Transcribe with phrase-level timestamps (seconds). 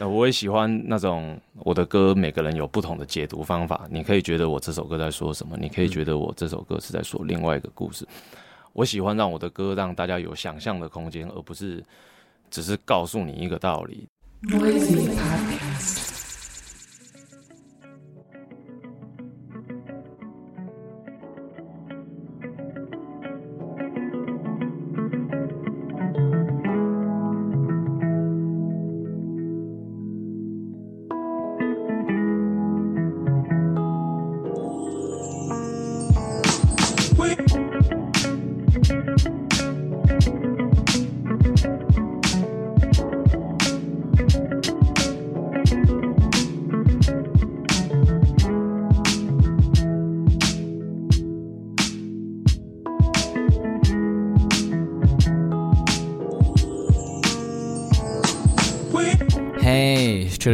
[0.00, 3.86] 那我也喜欢那种我的歌，每个人有不同的解读方法。
[3.90, 8.08] 你可以觉得我这首歌在说什么，你可以觉得我这首歌是在说另外一个故事。
[8.72, 11.84] 我喜欢让我的歌让大家有想象的空间，而不是
[12.50, 14.08] 只是告诉你一个道理。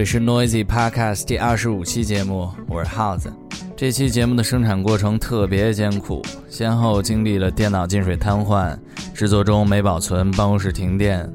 [0.06, 3.30] 是 Noisy Podcast 第二十五期节目，我是耗子。
[3.76, 8.78] 这期节目的生产过程特别艰苦，先后经历了电脑进水瘫痪、
[9.12, 11.28] 制作中没保存、办公室停电。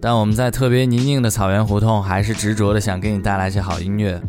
[0.00, 4.22] 但我们在特别泥泞的草原胡同，还是执着的想给你带来些好音乐。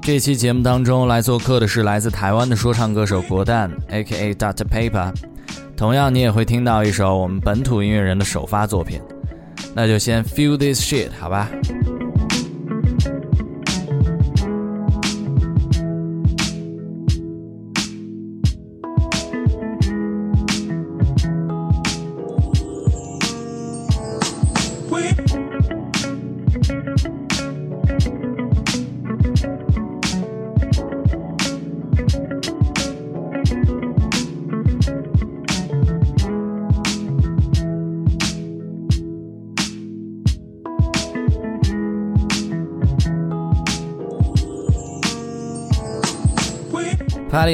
[0.00, 4.32] 这期节目当中来做客的是来自台湾的说唱歌手国蛋 （A.K.A.
[4.34, 4.64] Dr.
[4.64, 5.12] Paper）。
[5.76, 9.00] 同样，你也会听到一首我们本土音乐人的首发作品。
[9.74, 11.50] 那就先 Feel this shit，好吧。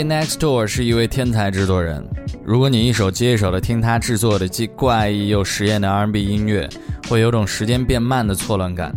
[0.04, 2.04] Next Door 是一位天才制作人。
[2.44, 6.68] 如果你一首接一首的听他制作的既怪异又实验的 R&B 音乐，
[7.08, 8.94] 会有种时间变慢的错乱感。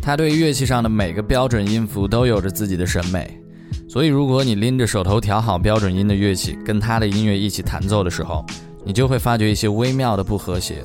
[0.00, 3.40] 他对乐器上的每个标准音符都有着自己的审美，
[3.88, 8.44] 所以如果你拎着手头调好标准音的乐器跟他的音乐一起弹奏的时候，
[8.84, 10.82] 你就会发觉一些微妙的不和谐。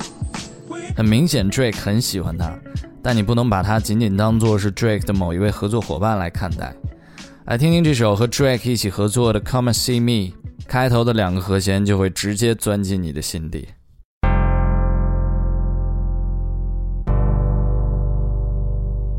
[0.95, 2.53] 很明显，Drake 很喜欢他，
[3.01, 6.73] 但你不能把他仅仅当作是 Drake 的某一位合作伙伴来看待。
[7.49, 10.31] 来听听这首和 Drake 一起合作的《Come and See Me》，
[10.67, 13.67] 开头的两个和弦就会直接钻进你的心底。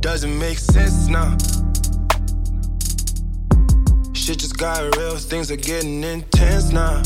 [0.01, 1.37] Doesn't make sense now.
[4.15, 7.03] Shit just got real, things are getting intense now.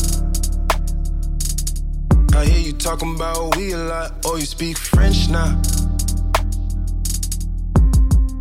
[2.35, 5.59] I hear you talking about we a lot, oh, you speak French now.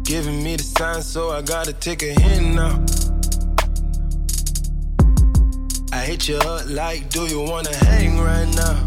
[0.04, 2.84] Giving me the sign, so I gotta take a hint now.
[5.92, 8.84] I hit you up like, do you wanna hang right now?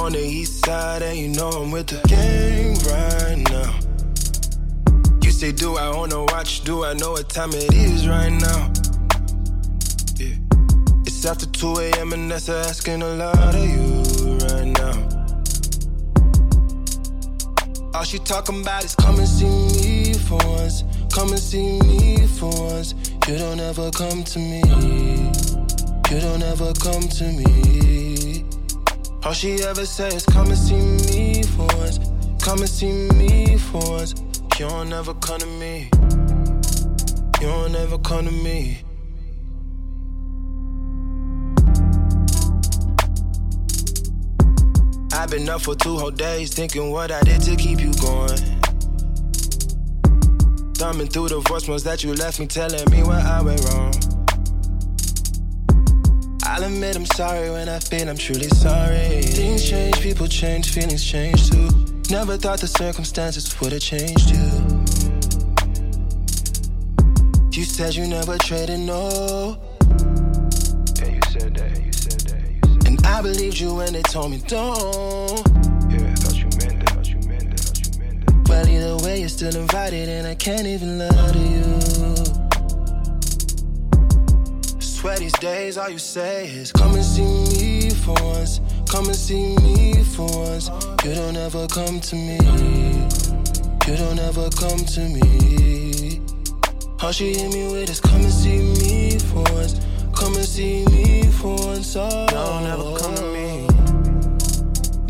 [0.00, 3.74] On the east side, and you know I'm with the gang right now.
[5.24, 6.62] You say, do I wanna watch?
[6.62, 8.72] Do I know what time it is right now?
[10.18, 10.36] Yeah.
[11.04, 12.12] It's after 2 a.m.
[12.12, 13.81] and that's asking a lot of you
[18.02, 20.82] All she talking about is come and see me for once.
[21.14, 22.94] Come and see me for once.
[23.28, 24.58] You don't ever come to me.
[26.10, 28.44] You don't ever come to me.
[29.22, 32.00] All she ever says is come and see me for once.
[32.44, 34.16] Come and see me for once.
[34.58, 35.88] You don't ever come to me.
[37.40, 38.82] You don't ever come to me.
[45.22, 48.38] I've been up for two whole days thinking what I did to keep you going.
[50.74, 53.94] Thumbing through the voicemails that you left me telling me where I went wrong.
[56.42, 59.22] I'll admit I'm sorry when I feel I'm truly sorry.
[59.22, 61.68] Things change, people change, feelings change too.
[62.10, 64.42] Never thought the circumstances would have changed you.
[67.52, 69.56] You said you never traded, no.
[73.04, 75.46] I believed you when they told me don't.
[75.90, 78.48] Yeah, I thought you meant it, thought you meant it, thought you meant it.
[78.48, 81.80] Well, either way, you're still invited, and I can't even lie to you.
[84.80, 88.60] Swear these days, all you say is come and see me for once.
[88.88, 90.68] Come and see me for once.
[91.04, 92.38] You don't ever come to me.
[93.88, 96.20] You don't ever come to me.
[97.02, 99.80] All she hit me with is come and see me for once.
[100.22, 103.66] Come and see me for Y'all never come to me.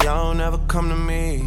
[0.03, 1.41] Y'all never come to me.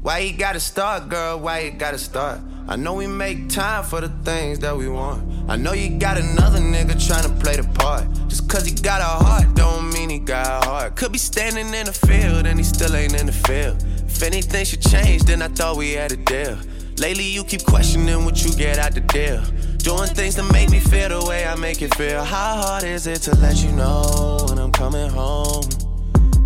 [0.00, 1.38] Why you gotta start, girl?
[1.38, 2.40] Why you gotta start?
[2.66, 5.22] I know we make time for the things that we want.
[5.48, 8.12] I know you got another nigga trying to play the part.
[8.26, 10.96] Just cause he got a heart, don't mean he got a heart.
[10.96, 13.80] Could be standing in the field and he still ain't in the field.
[14.08, 16.58] If anything should change, then I thought we had a deal.
[16.98, 19.42] Lately, you keep questioning what you get out the deal.
[19.82, 22.22] Doing things to make me feel the way I make it feel.
[22.22, 25.64] How hard is it to let you know when I'm coming home?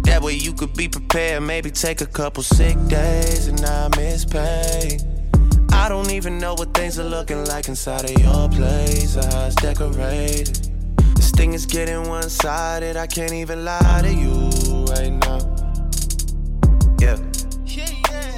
[0.04, 4.24] That way you could be prepared, maybe take a couple sick days and not miss
[4.24, 4.98] pay.
[5.70, 9.46] I don't even know what things are looking like inside of your place or how
[9.46, 10.56] it's decorated.
[11.14, 14.48] This thing is getting one sided, I can't even lie to you
[14.86, 15.40] right now.
[16.98, 17.18] Yeah.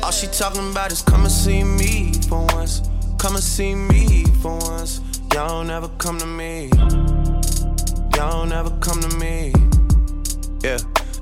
[0.02, 2.87] All she talking about is come and see me for once.
[3.18, 5.00] Come and see me for once.
[5.34, 6.70] Y'all don't come to me.
[8.14, 9.52] Y'all don't come to me.
[10.62, 10.78] Yeah.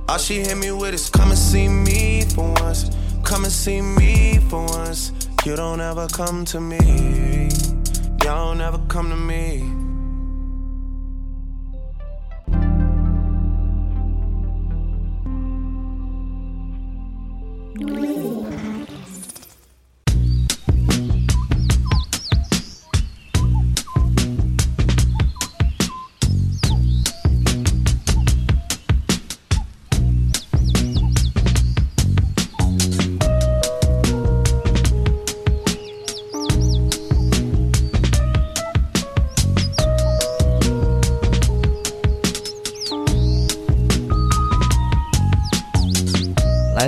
[0.08, 2.90] All she hit me with is come and see me for once.
[3.24, 5.12] Come and see me for once.
[5.46, 7.48] You don't ever come to me.
[8.22, 9.75] Y'all don't ever come to me.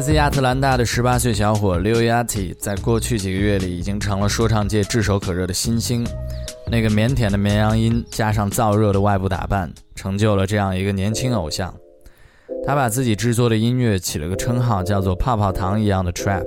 [0.08, 6.02] 自亚特兰大的十八岁小伙 Lil Yachty，在过去几个月里已经成了说唱界炙手可热的新星。
[6.66, 11.74] 那个腼腆的绵羊音加上燥热的外部打扮，成就了这样一个年轻偶像。
[12.66, 16.46] 他把自己制作的音乐起了个称号，叫做“泡泡糖一样的 trap”。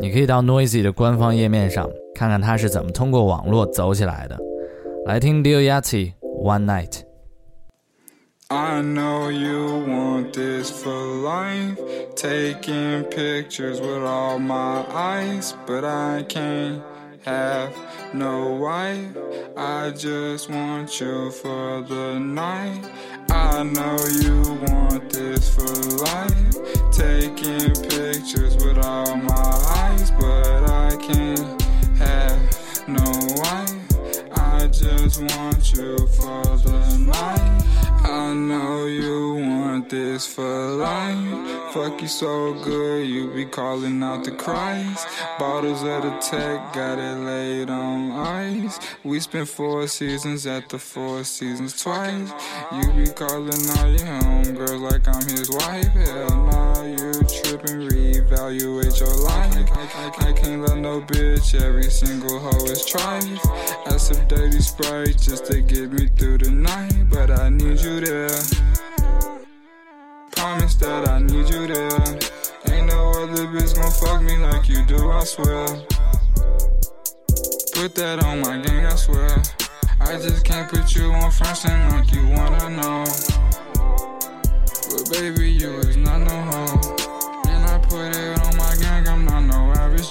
[0.00, 4.36] 你可以到 Noisy 的官方页面上看看他是怎么通过网络走起来的。
[5.06, 7.02] 来听 Lil Yachty One Night。
[8.50, 11.78] I know you want this for life.
[12.14, 16.82] Taking pictures with all my eyes, but I can't
[17.22, 17.74] have
[18.12, 19.16] no wife.
[19.56, 22.84] I just want you for the night.
[23.30, 25.64] I know you want this for
[26.04, 26.92] life.
[26.92, 31.62] Taking pictures with all my eyes, but I can't
[31.96, 33.10] have no
[33.40, 34.28] wife.
[34.36, 37.83] I just want you for the night.
[38.14, 41.72] I know you want this for life.
[41.72, 45.04] Fuck you so good, you be calling out the cries.
[45.36, 48.78] Bottles of the tech, got it laid on ice.
[49.02, 52.30] We spent four seasons at the Four Seasons twice.
[52.72, 55.92] You be calling all your homegirls like I'm his wife.
[56.06, 57.12] Hell nah, you
[57.58, 59.54] tripping, reevaluate your life.
[60.20, 63.38] I, can't love no bitch, every single hoe is trying.
[63.86, 68.00] I sip dirty Sprite just to get me through the night, but I need you
[68.00, 68.40] there.
[70.32, 72.74] Promise that I need you there.
[72.74, 75.66] Ain't no other bitch gon' fuck me like you do, I swear.
[77.74, 79.42] Put that on my gang, I swear.
[80.00, 83.04] I just can't put you on front like you wanna know.
[84.90, 86.63] But baby, you is not no hoe.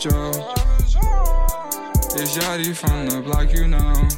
[0.04, 0.32] Joe.
[2.12, 4.10] It's Yachty from the block, you know.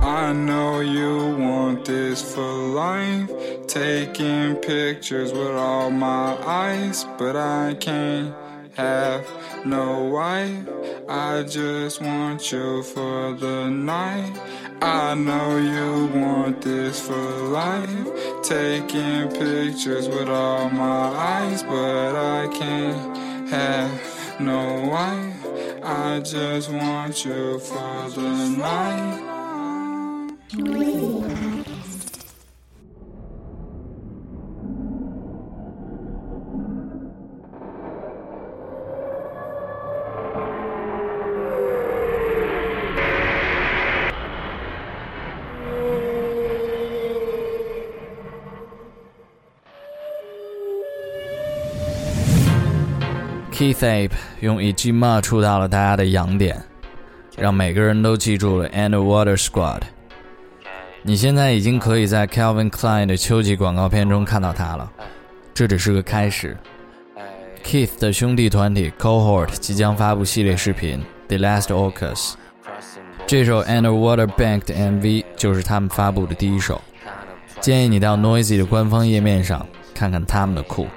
[0.00, 3.30] I know you want this for life.
[3.66, 8.34] Taking pictures with all my eyes, but I can't
[8.76, 9.26] have
[9.64, 10.68] no wife.
[11.08, 14.32] I just want you for the night.
[14.82, 18.42] I know you want this for life.
[18.42, 25.82] Taking pictures with all my eyes, but I can't have no wife.
[25.84, 29.33] I just want you for the night.
[53.54, 56.60] Keith Ape 用一句骂触到了大家的痒点，
[57.38, 59.82] 让每个人都记住了 Underwater Squad。
[61.02, 64.90] 你现在已经可以在 Calvin Klein 的秋季广告片中看到他了，
[65.54, 66.56] 这只是个开始。
[67.62, 72.32] Keith 的兄弟团体 Cohort 即将发布系列视频《The Last Orcas》，
[73.24, 76.82] 这首 Underwater Bank 的 MV 就是他们发布的第一首。
[77.60, 80.88] 建议你到 Noisy 的官方页面上看看他们的酷。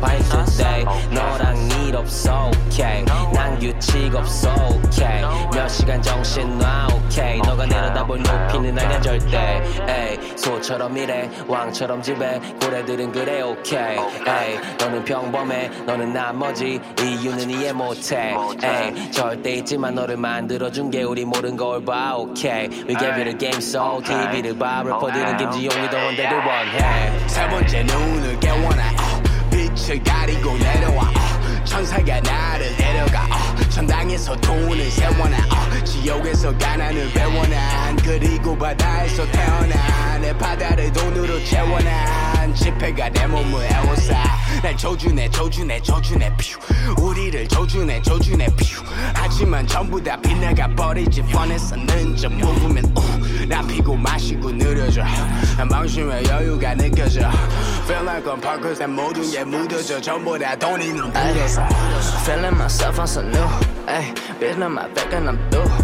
[0.00, 0.84] 파이션 day.
[1.10, 1.56] 너랑
[1.86, 3.04] 일 없어, okay?
[3.32, 4.50] 난 규칙 없어,
[4.84, 5.22] okay?
[5.52, 7.40] 몇 시간 정신 놔, okay?
[7.40, 13.98] 너가 내려다볼 높이는 아니야 절대, 에이 소처럼 일해, 왕처럼 집에, 고래들은 그래, okay?
[13.98, 21.24] 에이 너는 평범해, 너는 나머지 이유는 이해 못해, 에이 절대 있지만 너를 만들어준 게 우리
[21.24, 22.68] 모른 걸 봐, okay?
[22.86, 27.28] We gave you the game so TV를 봐, 래퍼들은 김지용이 더 원대를 원해.
[27.28, 28.99] 세 번째 눈을 깨워놔 어,
[29.90, 37.96] 빛을 가리고 내려와 어, 천사가 나를 데려가 어, 천당에서 돈을 세워놔 어, 지옥에서 가난을 배워난
[37.96, 44.14] 그리고 바다에서 태어나 내 바다를 돈으로 채워난 지폐가 내 몸을 애워싸.
[44.62, 52.16] 날 조준해 조준해 조준해 퓨 우리를 조준해 조준해 퓨 하지만 전부 다 빗나가 버리지 뻔했었는
[52.16, 55.02] 저 movement 우, 나 피고 마시고 느려져.
[55.68, 57.20] 망심의 여유가 느껴져.
[57.84, 60.00] Feel like I'm Parkers 내 모든 게 묻어져.
[60.00, 61.62] 전부 다 돈이 눈부셔서
[62.24, 63.46] Feeling myself, I'm so new.
[63.86, 65.79] Ayy, bitch on my back and I'm through.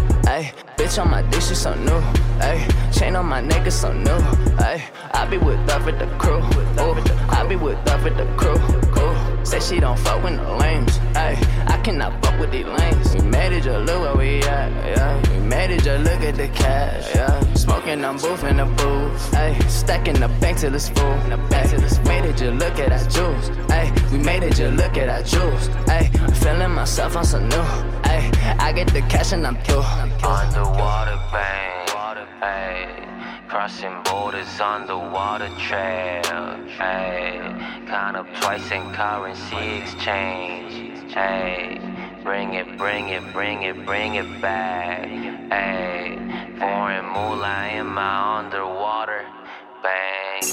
[0.77, 1.99] Bitch on my dick, she so new.
[2.39, 4.17] Ayy, chain on my neck is so new.
[4.61, 6.37] Ayy, I be with up with the crew.
[6.79, 6.95] Ooh,
[7.29, 8.53] I be with up with the crew.
[8.53, 9.16] Ooh,
[9.47, 10.99] say she don't fuck with no lames.
[11.15, 11.37] Ayy,
[11.67, 13.15] I cannot fuck with these lanes.
[13.15, 14.69] We made it, just look where we at.
[14.85, 17.15] Yeah, we made it, just look at the cash.
[17.15, 19.31] Yeah, smoking, I'm in the booth.
[19.31, 21.17] Ayy, stacking the bank till it's full.
[21.31, 23.49] Ayy, made it, just look at our jewels.
[23.71, 25.69] Ayy, we made it, just look at our jewels.
[25.95, 27.65] Ayy, feeling myself, I'm so new.
[28.11, 29.83] Ayy, I get the cash and I'm pure.
[30.23, 31.66] Underwater bang.
[33.47, 36.21] Crossing borders on the water trail.
[36.79, 40.73] Ayy, count up twice in currency exchange.
[41.13, 45.07] Ayy, bring it, bring it, bring it, bring it back.
[45.07, 49.25] Ayy, foreign moolah in my underwater
[49.81, 50.43] bang.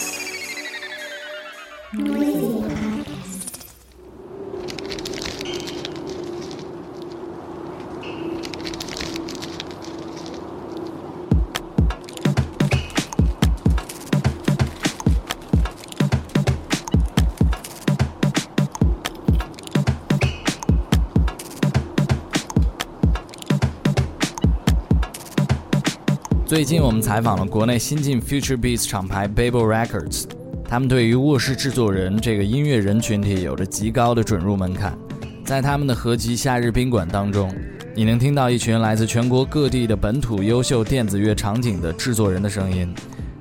[26.54, 30.22] 最近我们采访了国内新晋 Future Beats 厂牌 Babel Records，
[30.64, 34.96] 他们对于卧室制作人这个音乐人群体有着极高的准入门槛。
[35.44, 37.52] 在他们的合集《夏日宾馆》当中，
[37.92, 42.88] 你能听到一群来自全国各地的本土优秀电子乐场景的制作人的声音。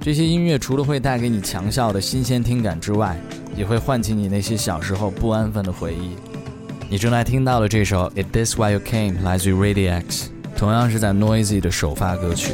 [0.01, 3.15] 这些音乐除了会带给你强效的新鲜听感之外，
[3.55, 6.15] 也会唤起你那些小时候不安分的回忆。
[6.89, 12.53] 你正在听到的这首《It This Why You Came》来自于 Radi X，同样是在 Noisy 的首发歌曲。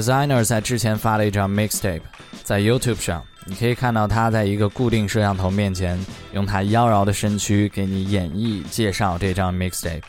[0.00, 2.00] Designer 在之前发了一张 mixtape，
[2.42, 10.00] 在 YouTube 上，你可以看到他在一个固定摄像头面前，用他妖娆的身躯给你演绎介绍这张 mixtape。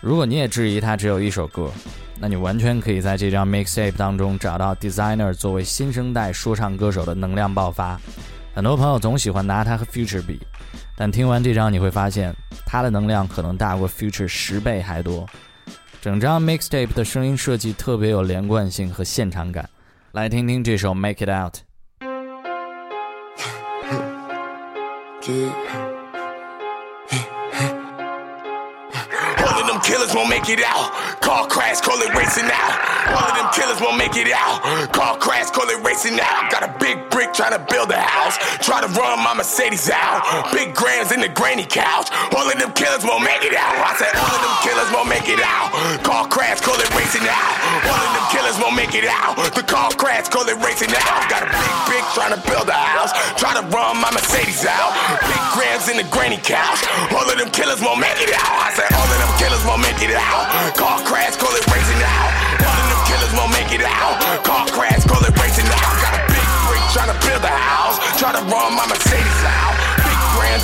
[0.00, 1.70] 如果你也质疑他只有一首歌，
[2.18, 8.00] 那你完全可以在这张 mixtape 当中找到 Designer 作为新生代说唱歌手的能量爆发。
[8.52, 10.40] 很多朋友总喜欢拿他和 Future 比，
[10.96, 12.34] 但听完这张你会发现，
[12.66, 15.24] 他的能量可能大过 Future 十倍还多。
[16.05, 19.69] 整张 mixtape 的声音设计特别有连贯性和现场感，
[20.13, 21.55] 来听听这首《Make It Out》。
[29.37, 30.89] All of them killers won't make it out.
[31.21, 32.73] Car crash, call it racing out.
[33.13, 34.61] All of them killers won't make it out.
[34.91, 36.49] Car crash, call it racing out.
[36.49, 38.37] Got a big brick trying to build a house.
[38.65, 40.25] Try to run my Mercedes out.
[40.51, 42.09] Big grams in the granny couch.
[42.33, 43.77] All of them killers won't make it out.
[43.77, 44.64] I said all of them killers won't
[45.26, 45.74] make it out.
[46.06, 47.54] Car crash, call it racing out.
[47.82, 49.34] All of them killers won't make it out.
[49.58, 51.26] The car crash, call it racing out.
[51.26, 53.10] Got a big brick trying to build a house.
[53.34, 54.94] Try to run my Mercedes out.
[55.26, 56.86] Big grams in the granny couch.
[57.10, 58.54] All of them killers won't make it out.
[58.54, 60.46] I said all of them killers won't make it out.
[60.78, 62.30] Car crash, call it racing out.
[62.62, 64.14] All of them killers won't make it out.
[64.46, 65.94] Car crash, call it racing out.
[66.06, 67.98] Got a big brick trying to build a house.
[68.14, 69.25] Try to run my Mercedes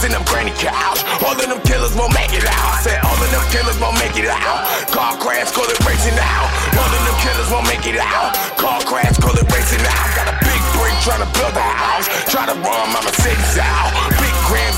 [0.04, 1.06] in them granny couch.
[1.22, 2.74] All of them killers won't make it out.
[2.74, 4.66] I said all of them killers won't make it out.
[4.90, 6.48] Car crash, call it racing out.
[6.74, 8.34] All of them killers won't make it out.
[8.58, 10.08] Car crash, call it racing out.
[10.18, 12.06] Got a big brick trying to build a house.
[12.30, 14.21] Try to run my Mercedes out.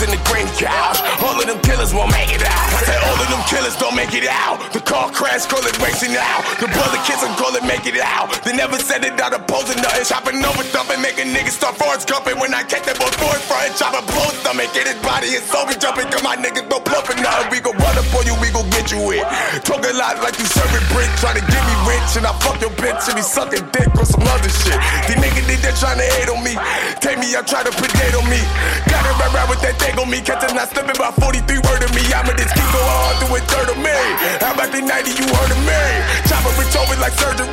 [0.02, 0.18] In the
[0.59, 0.98] couch.
[1.22, 2.66] All of them killers won't make it out.
[2.74, 4.59] I said all of them killers don't make it out.
[4.72, 6.42] The car crash, call it racing out.
[6.59, 8.35] The bullet kissing, call it make it out.
[8.42, 10.04] They never said it out opposing nothing.
[10.04, 12.38] Chopping over thumping, making niggas start forwards jumping.
[12.42, 14.74] When I catch that boy forward front, chop a blow stomach.
[14.74, 16.11] Get his body and soul be jumping.
[16.11, 17.54] Cause my niggas go bluffing nothing.
[17.54, 19.24] We gon' run up on you, we gon' get you in.
[19.62, 21.09] Talk a lot like you serving brick.
[21.22, 24.07] Trying to get me rich and I fuck your bitch and be sucking dick on
[24.07, 24.78] some other shit.
[25.07, 26.52] These niggas they're trying to hate on me.
[27.00, 28.37] Take me, I try to predate on me.
[28.85, 30.20] Gotta rap rap with that thing on me.
[30.20, 32.02] Catch not slipping about 43 word of me.
[32.14, 33.96] I'ma just keep going hard through it, third of me.
[34.40, 35.83] How about the 90 you heard of me?
[36.30, 37.48] Chopper rich over like surgery.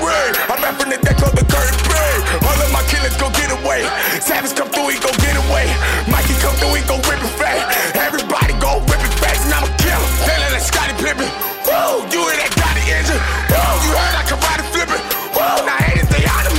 [0.49, 2.19] I'm rapping the deck of the curtain break.
[2.45, 3.85] All of my killers go get away.
[4.21, 5.67] Savage come through, he go get away.
[6.09, 7.63] Mikey come through, he go rip it fast.
[7.97, 10.09] Everybody go rip it fast, and I'm a killer.
[10.27, 11.29] Let that Scotty Pippen.
[11.67, 13.21] Whoa, you hear that Gotti engine?
[13.51, 15.03] Whoa, you heard I can ride it flipping.
[15.35, 16.53] Whoa, now haters they on a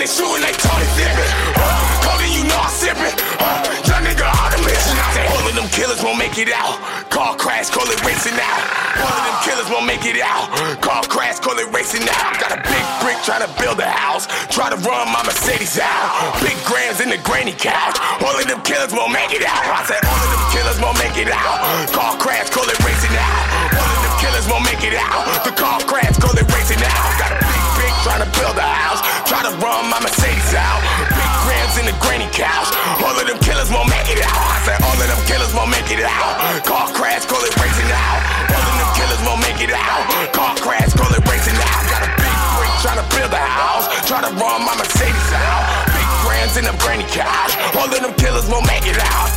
[0.00, 1.28] they shooting like Tony Sippin.
[1.60, 3.12] Uh, Cody, you know I'm sipping.
[3.36, 4.96] Uh, young nigga on a mission.
[4.96, 6.80] I say all of them killers won't make it out.
[7.12, 8.64] Car crash, call it racing out.
[8.96, 10.48] All of them killers won't make it out.
[10.80, 12.32] Car crash, call it racing out.
[12.40, 14.24] Got a big brick trying to build a house.
[14.48, 16.32] Try to run my Mercedes out.
[16.40, 18.00] Big grams in the granny couch.
[18.24, 19.60] All of them killers won't make it out.
[19.68, 21.60] I said all of them killers won't make it out.
[21.92, 23.76] Car crash, call it racing out.
[23.76, 25.44] All of them killers won't make it out.
[25.44, 27.04] The car crash, call it racing out.
[27.20, 29.04] Got a big brick trying to build a house.
[29.30, 30.82] Try to run my Mercedes out.
[31.06, 32.66] Big grams in the granny couch.
[32.98, 34.34] All of them killers won't make it out.
[34.34, 36.34] I said all of them killers won't make it out.
[36.66, 38.18] Car crash, call it racing out.
[38.50, 40.02] All of them killers won't make it out.
[40.34, 41.82] Car crash, call it racing out.
[41.86, 43.86] Got a big brick trying to build a house.
[44.10, 45.62] Try to run my Mercedes out.
[45.94, 47.54] Big grams in them granny couch.
[47.78, 49.30] All of them killers won't make it out.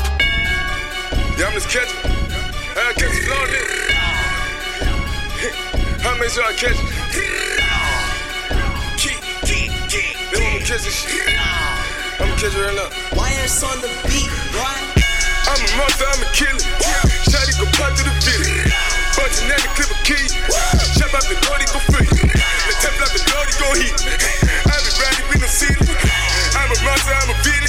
[1.38, 2.02] Yeah, I'm just catching.
[2.02, 3.46] I catch long
[6.02, 6.82] I make sure I catch
[10.34, 11.30] They want me catch this shit.
[12.18, 12.90] I'ma catch it right now.
[13.14, 14.82] YS on the beat, right?
[15.46, 16.58] I'm a monster, I'm a killer.
[17.30, 18.74] Shotty go pop to the village.
[19.14, 20.26] Bunch of nigga clip a key.
[20.98, 22.10] Shop out the Lordy go free.
[22.10, 23.94] The temple out the Lordy go heat.
[24.66, 25.70] I be ready, we no see
[26.58, 27.63] I'm a monster, I'm a beat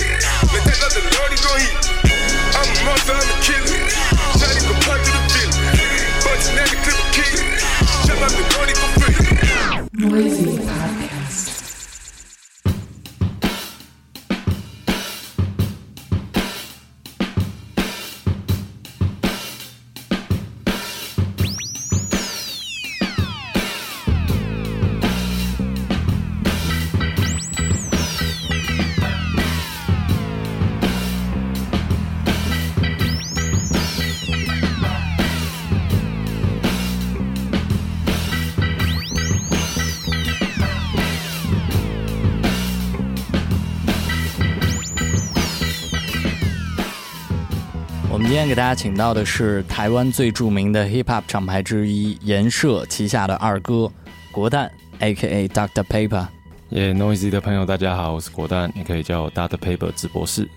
[48.54, 53.90] 给大家请到的是台湾最著名的 hip hop 厂牌之一颜社旗下的二哥
[54.30, 55.48] 国蛋，A.K.A.
[55.48, 56.24] Doctor Paper。
[56.68, 60.48] 耶、n o i s y 的朋友大家好，我是果蛋，你可以叫我 Data Paper 直博士。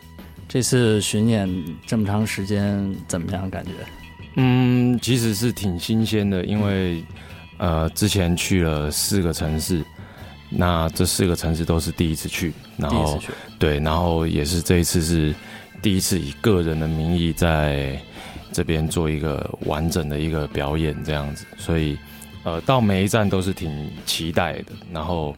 [0.47, 1.49] 这次巡演
[1.87, 3.49] 这么长时间，怎么样？
[3.49, 3.71] 感觉？
[4.35, 7.03] 嗯，其实是挺新鲜的，因为
[7.57, 9.83] 呃，之前去了四个城市，
[10.51, 13.19] 那这四个城市都是第一次去，然后
[13.57, 15.33] 对，然后也是这一次是
[15.81, 17.99] 第一次以个人的名义在
[18.51, 21.97] 这边做一个完整的一个表演这样子，所以
[22.43, 25.35] 呃，到每一站都是挺期待的，然后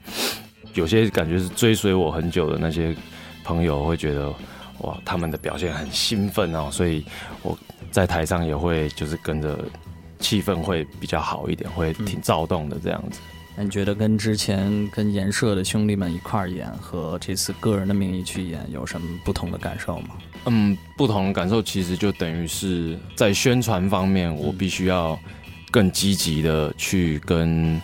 [0.73, 2.95] 有些感觉是追随我很久的那些
[3.43, 4.33] 朋友会觉得
[4.79, 7.03] 哇，他们的表现很兴奋哦，所以
[7.41, 7.57] 我
[7.91, 9.59] 在台上也会就是跟着
[10.19, 13.19] 气氛会比较好一点，会挺躁动的这样子。
[13.57, 20.15] 那你觉得跟之前跟颜社的兄弟们一块儿演和这次个人的名义去演有什么不同的感受吗？
[20.45, 25.19] 嗯，不同的感受其实就等于是在宣传方面，我必须要
[25.69, 27.79] 更积极的去跟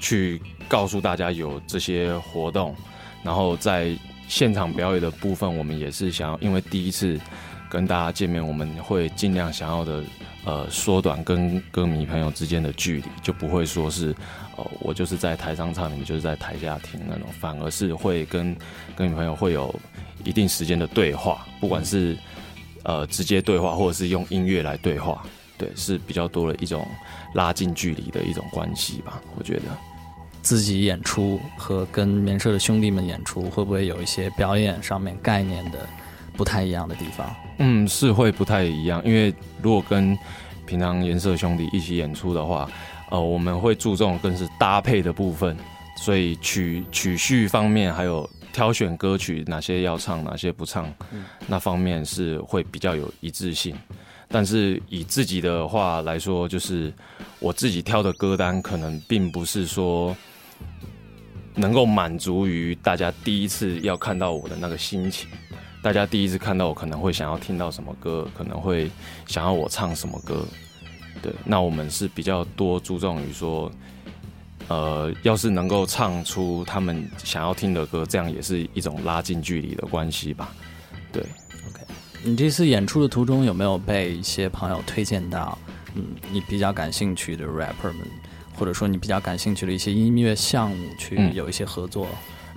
[0.00, 2.74] 去告诉大家有这些活动，
[3.22, 3.94] 然后在
[4.28, 7.20] 现场表演的部分，我们也是想要，因为第一次
[7.68, 10.02] 跟大家见面，我们会尽量想要的
[10.44, 14.14] 呃缩短跟歌迷朋友之间的距离，就不会说是
[14.56, 18.56] 哦我就是在台上唱，你们就是在台下听那种，反而是会跟
[18.96, 19.74] 跟女朋友会有
[20.24, 22.16] 一定时间的对话，不管是
[22.84, 25.22] 呃直接对话，或者是用音乐来对话，
[25.58, 26.86] 对，是比较多的一种
[27.34, 29.62] 拉近距离的一种关系吧，我觉得。
[30.42, 35.86] 自己演出和跟颜社的兄弟们演出，会不会有一些表演上面概念的
[36.34, 37.36] 不太一样的地方？
[37.58, 40.18] 嗯，是会不太一样，因为如果跟
[40.64, 42.66] 平常颜色兄弟一起演出的话，
[43.10, 45.54] 呃，我们会注重更是搭配的部分，
[45.98, 50.92] 所以曲曲序方面还有挑选歌曲哪些要唱，哪些不唱，
[51.46, 53.76] 那方面是会比较有一致性。
[54.28, 56.92] 但是以自己的话来说，就是
[57.40, 60.16] 我自己挑的歌单，可能并不是说
[61.54, 65.28] 能够满足于大家第一次要看到我的那个心情。
[65.82, 68.90] 大家第一次看到我，可能会想要听到什么歌，可能会
[69.26, 70.44] 想要我唱什么歌。
[71.22, 73.70] 对，那我们是比较多注重于说，
[74.70, 80.54] 呃，要是能够唱出他们想要听的歌，这样也是一种拉近距离的关系吧。
[81.12, 81.20] 对
[81.68, 81.82] ，OK，
[82.22, 85.58] 你这次演出的途中有没有被一些朋友推荐到，
[85.96, 88.06] 嗯，你比较感兴趣的 rapper 们，
[88.54, 91.34] 或者说你比较感兴趣的一些音乐项目去嗯。
[91.34, 92.06] 有一些合作？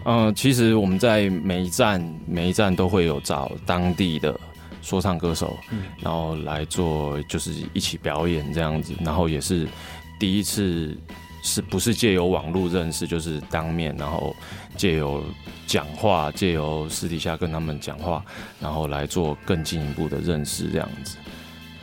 [0.06, 4.40] 呃，其实我们在每一站每一站都会有找当地的
[4.84, 5.58] 说唱歌手，
[6.00, 9.68] 然后来做就是一起表演这样子，然后也是
[10.20, 10.96] 第一次
[11.44, 14.34] 是不是借由网络认识，就是当面，然后
[14.78, 15.22] 借由
[15.68, 18.24] 讲话，借由私底下跟他们讲话，
[18.62, 21.18] 然后来做更进一步的认识这样子。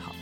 [0.03, 0.13] 好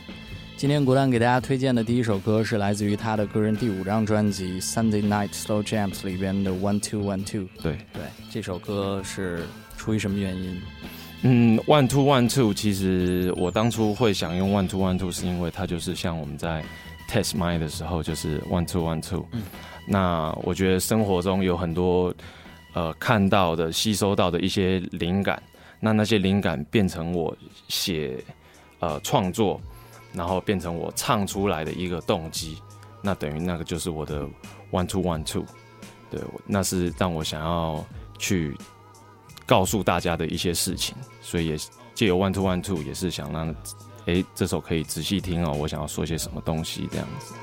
[0.57, 7.43] 今天果蛋给大家推荐的第一首歌是来自于他的个人第五张专辑《Sunday Night Slow Jams》里边的《One Two One Two》。
[7.63, 9.47] 对，对，这首歌是
[9.77, 10.61] 出于什么原因？
[11.21, 16.61] 嗯，One Two One Two，其实我当初会想用 One Two One Two，是因为它就是像我们在
[17.09, 19.25] test mic 的时候，就是 One Two One Two。
[19.87, 22.13] 那我觉得生活中有很多
[22.73, 25.41] 呃看到的、吸收到的一些灵感，
[25.79, 27.35] 那那些灵感变成我
[27.67, 28.23] 写
[28.79, 29.59] 呃创作，
[30.13, 32.57] 然后变成我唱出来的一个动机，
[33.01, 34.27] 那等于那个就是我的
[34.71, 35.45] One Two One Two。
[36.11, 37.85] 对，那是让我想要
[38.17, 38.55] 去
[39.45, 41.57] 告诉大家的一些事情，所以也
[41.93, 43.55] 借由 One Two One Two 也是想让，
[44.09, 47.35] 诶这首可以仔细听哦，我想要说些什么东西这样子。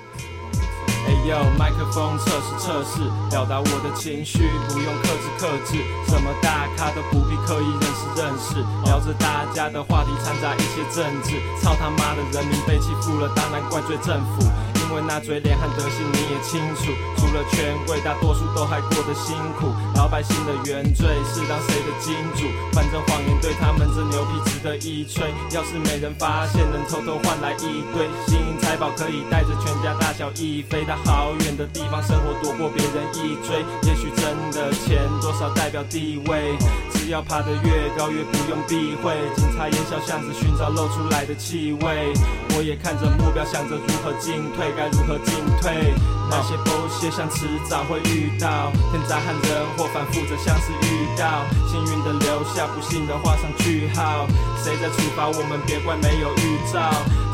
[1.06, 2.98] 哎呦，麦克风测试测试，
[3.30, 14.42] 表达我的情绪，不用克制克制，什么大咖都不必刻意认识认识，聊着大家的话题，掺杂一些政治，操他妈的，人民被欺负了，当然怪罪政府。
[14.86, 19.74] 因为那嘴脸和德性你也清楚，除了权贵，大多数都还过得辛苦。
[19.96, 22.46] 老百姓的原罪是当谁的金主？
[22.72, 25.34] 反正谎言对他们这牛皮值得一吹。
[25.50, 33.64] 要是没人发现，能偷偷换来一堆金银财宝，可以带着全家大小一飞到好远的地方生活，躲过别人一追。
[33.82, 36.56] 也许真的钱多少代表地位，
[37.08, 39.14] 要爬得越高，越不用避讳。
[39.36, 42.12] 警察沿小巷子寻找露出来的气味，
[42.56, 45.94] 我也看着目标，想着如何进退，该如何进退。
[46.28, 54.26] 那些 bullshit 像迟早会遇到，天灾和人祸反复着像是遇到，幸运的留下，不幸的画上句号。
[54.62, 55.60] 谁在处罚我们？
[55.66, 56.90] 别怪没有预兆。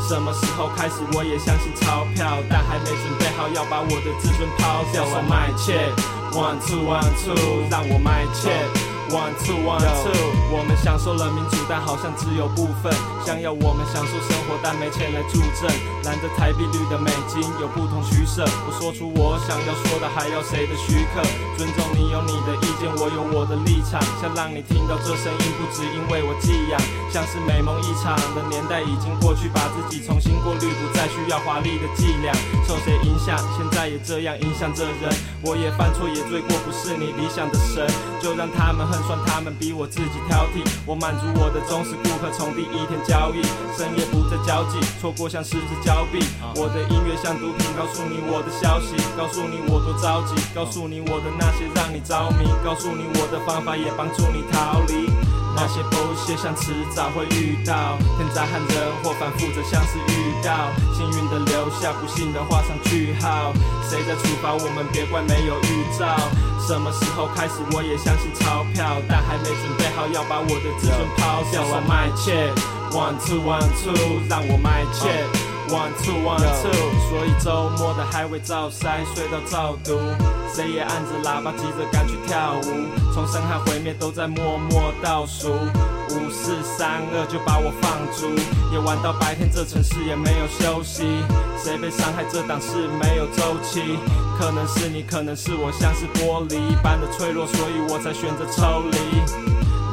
[0.07, 5.03] 什么时候开始我也相信钞票，但还没准备好要把我的自尊抛掉。
[5.05, 5.89] So my check
[6.31, 8.51] one two one two，让我卖切
[9.11, 10.11] One two one two，
[10.49, 12.91] 我们享受了民主，但好像只有部分。
[13.25, 15.69] 想要我们享受生活，但没钱来助阵。
[16.03, 18.43] 蓝的台币，绿的美金，有不同取舍。
[18.65, 21.21] 我说出我想要说的，还要谁的许可？
[21.55, 24.01] 尊重你有你的意见，我有我的立场。
[24.19, 26.79] 想让你听到这声音，不只因为我寄养，
[27.11, 32.33] 像是美梦一场的年代已经过去，把自己重新过滤，不再需要华丽的伎俩。
[32.67, 33.37] 受谁影响？
[33.55, 35.11] 现在也这样影响着人。
[35.43, 37.87] 我也犯错，也罪过，不是你理想的神，
[38.19, 40.63] 就让他们恨算他们比我自己挑剔。
[40.85, 43.41] 我满足我的忠实顾客，从第一天交易，
[43.77, 46.19] 深夜不再交际，错过像失之交臂。
[46.55, 55.32] 我的音乐像毒品，告诉你我的消息，告诉你我多着急，告诉你我的那些让你着迷，告诉你我的方法也帮助你逃离。
[55.55, 63.53] 那些不屑像迟早会遇到，天灾和人祸反复着像是遇到，幸运的留下，不幸的画上句号。
[63.89, 64.85] 谁在处罚我们？
[64.91, 66.17] 别怪没有预兆。
[66.65, 71.61] 什么时候开始我也相信钞票，但还没准备好要把我的自尊抛掉。
[71.61, 72.51] 我卖切
[72.91, 75.25] ，one two one two，让我卖切。
[75.69, 76.71] One two one two，
[77.09, 79.97] 所以周末的还未照塞，睡到早读，
[80.51, 85.49] 谁也按着喇叭急着赶去跳舞，从生和毁灭都在默默倒数，
[86.09, 88.29] 五四三二就把我放逐，
[88.71, 91.03] 也玩到白天，这城市也没有休息，
[91.57, 93.97] 谁被伤害这档事没有周期，
[94.39, 98.97] 可能是你，可能是我，像是玻璃一般的脆弱，所以我才选择抽离。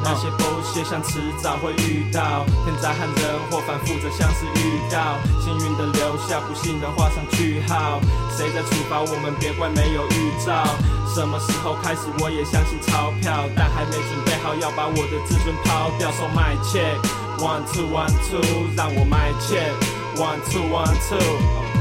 [0.03, 7.99] 那些不屑像迟早会遇到，天灾和人祸反复着像是遇到，幸运的留下，不幸的画上句号。
[8.35, 9.33] 谁在处罚我们？
[9.39, 10.65] 别怪没有预兆。
[11.13, 16.11] 什么时候开始我也相信钞票，但还没准备好要把我的自尊抛掉。
[16.11, 16.97] So my check
[17.37, 18.41] one two one two，
[18.75, 19.75] 让我 my check
[20.15, 21.80] one two one two。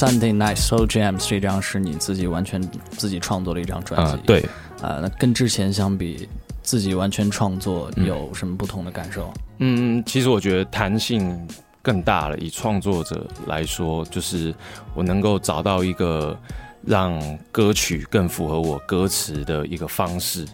[0.00, 2.58] Sunday Night Soul Jams 这张是你自己完全
[2.92, 4.40] 自己创作的一张专辑，对，
[4.80, 6.26] 啊，那跟之前相比，
[6.62, 9.30] 自己完全创作有什么不同的感受？
[9.58, 11.46] 嗯，其实我觉得弹性
[11.82, 12.38] 更大了。
[12.38, 14.54] 以创作者来说，就是
[14.94, 16.34] 我能够找到一个
[16.82, 17.20] 让
[17.52, 20.46] 歌曲更符合我歌词的一个方式，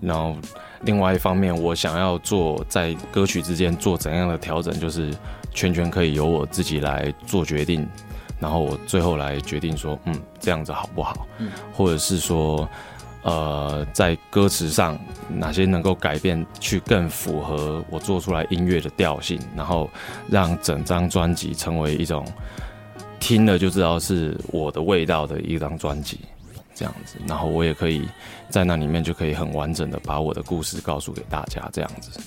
[0.00, 0.36] 然后
[0.82, 5.12] 另外一方面，我想要做在歌曲之间做怎样的调整，就是
[5.52, 7.84] 全权可以由我自己来做决定。
[8.44, 11.26] 然后我最后来决定说，嗯，这样子好不好？
[11.38, 12.68] 嗯，或者是说，
[13.22, 14.98] 呃，在歌词上
[15.30, 19.88] 哪些能够改变，去更符合我做出来音乐的调性，然后
[20.28, 22.22] 让整张专辑成为一种
[23.18, 26.20] 听了就知道是我的味道的一张专辑，
[26.74, 27.16] 这样子。
[27.26, 28.06] 然后我也可以
[28.50, 32.20] 在那里面就可以很完整的把我的故事告诉给大家，这样子。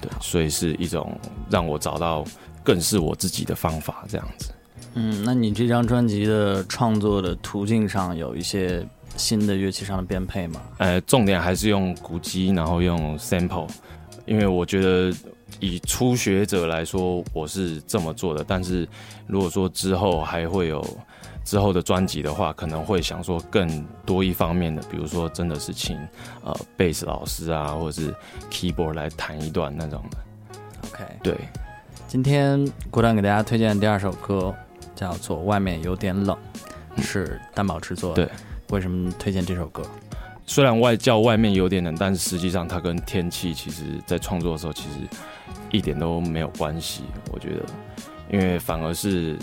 [0.00, 1.18] 对，所以是一种
[1.50, 2.24] 让我找到
[2.62, 4.52] 更是我自己的方法，这样子。
[4.98, 8.82] 嗯，那你这张专辑的创作的途径上有一些
[9.14, 10.62] 新的乐器上的编配吗？
[10.78, 13.68] 呃，重点还是用鼓机，然后用 sample，
[14.24, 15.14] 因为我觉得
[15.60, 18.42] 以初学者来说，我是这么做的。
[18.48, 18.88] 但是
[19.26, 20.82] 如果说之后还会有
[21.44, 25.98] 之后的专辑的话，可能会想说更多一方面的，比如说真的是请
[26.42, 28.14] 呃贝斯老师啊，或者是
[28.50, 30.18] keyboard 来弹一段那种的。
[30.88, 31.36] OK，对，
[32.08, 34.54] 今天郭丹给大家推荐的第二首歌。
[34.96, 36.36] 叫做《外面有点冷》，
[37.00, 38.14] 是担保制作。
[38.14, 38.28] 对，
[38.70, 39.82] 为什么推荐这首歌？
[40.46, 45.00] 虽然外叫外面有点冷，但是实际上它跟天气其实在创作的时候其实
[45.70, 47.02] 一点都没有关系。
[47.32, 47.64] 我觉得，
[48.30, 49.36] 因为反而是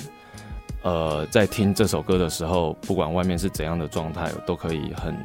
[0.82, 5.16] 呃，在听这首歌的时候，不管外面是怎样的状态，都可以很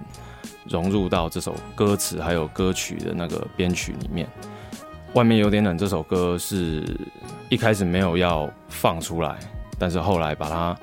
[0.69, 4.29] 融入到这首歌词还有歌曲的那个编曲里面。
[5.14, 6.85] 外面有点冷这首歌是
[7.49, 9.38] 一开始没有要放出来，
[9.79, 10.77] 但是后来把它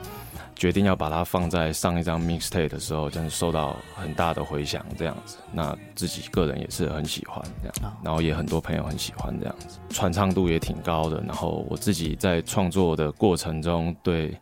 [0.56, 5.38] 决定要把它放在上一张 mixtape 的时候，真的受到很大的回响，这样子。
[5.52, 11.22] 那自己个人也是很喜欢这样，然后也很多朋友很喜欢这样子，传唱度也挺高的。
[11.28, 14.34] 然后我自己在创作的过程中，对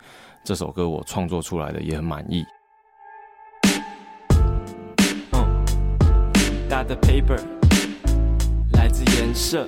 [0.43, 2.45] 这首歌我创作出来的也很满意。
[6.69, 7.39] 大的 paper
[8.73, 9.67] 来自颜色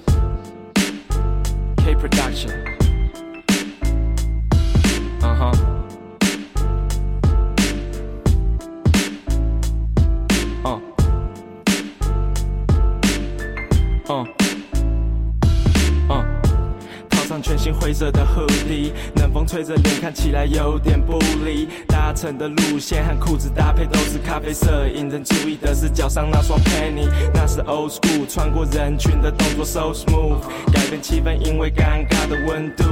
[1.78, 2.75] ，K Production，
[5.28, 5.52] 嗯哼，
[10.64, 10.82] 嗯，
[14.08, 14.28] 嗯，
[16.10, 16.24] 嗯，
[17.10, 21.70] 套上全新灰色的 hoodie，冷风吹着脸，看起来有点不利。
[21.88, 30.38] 搭乘的路线和裤子搭配都是咖啡色，引人注意的是脚上那双 penny，那是 old school，穿过人群的动作 so smooth，
[30.72, 32.84] 改变气氛，因为尴尬的温度，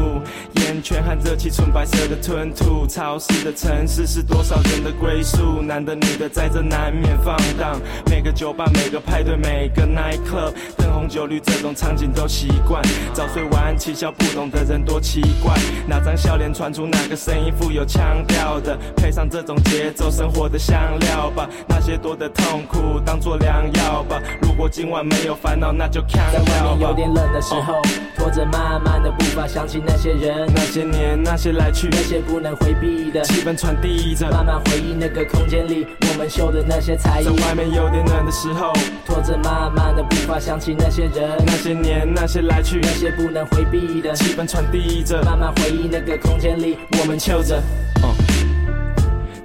[0.83, 2.85] 全汉热气，纯白色的吞吐。
[2.85, 7.79] 潮湿的城市是多少人的归宿，男的女的在这难免放荡。
[8.05, 10.53] 每个酒吧，每个派对，每个 night club，
[11.03, 12.81] 红酒绿这种场景都习惯。
[13.11, 15.53] 早睡晚起笑不懂的人多奇怪，
[15.85, 21.49] 哪张笑脸传出哪个声音富有腔调的，配上这种节奏，生活的香料吧。
[21.67, 24.17] 那些多的痛苦当做良药吧。
[24.41, 26.77] 如果今晚没有烦恼，那就看在外。
[26.77, 27.81] 面有点冷的时候，
[28.15, 34.31] 拖着慢慢的步伐，想起那些人，那些年，那些来去，那些不能回避的，气氛传递着。
[34.31, 37.31] 慢慢回忆那个空间里，我们秀的那些才艺在。
[37.45, 38.71] 外面有点冷的时候，
[39.05, 45.23] 拖着慢慢的步伐，想起那那些人，那些年，那些来去，那些不能回避的，气氛传递着。
[45.23, 47.59] 慢慢回忆那个空间里，我们求着。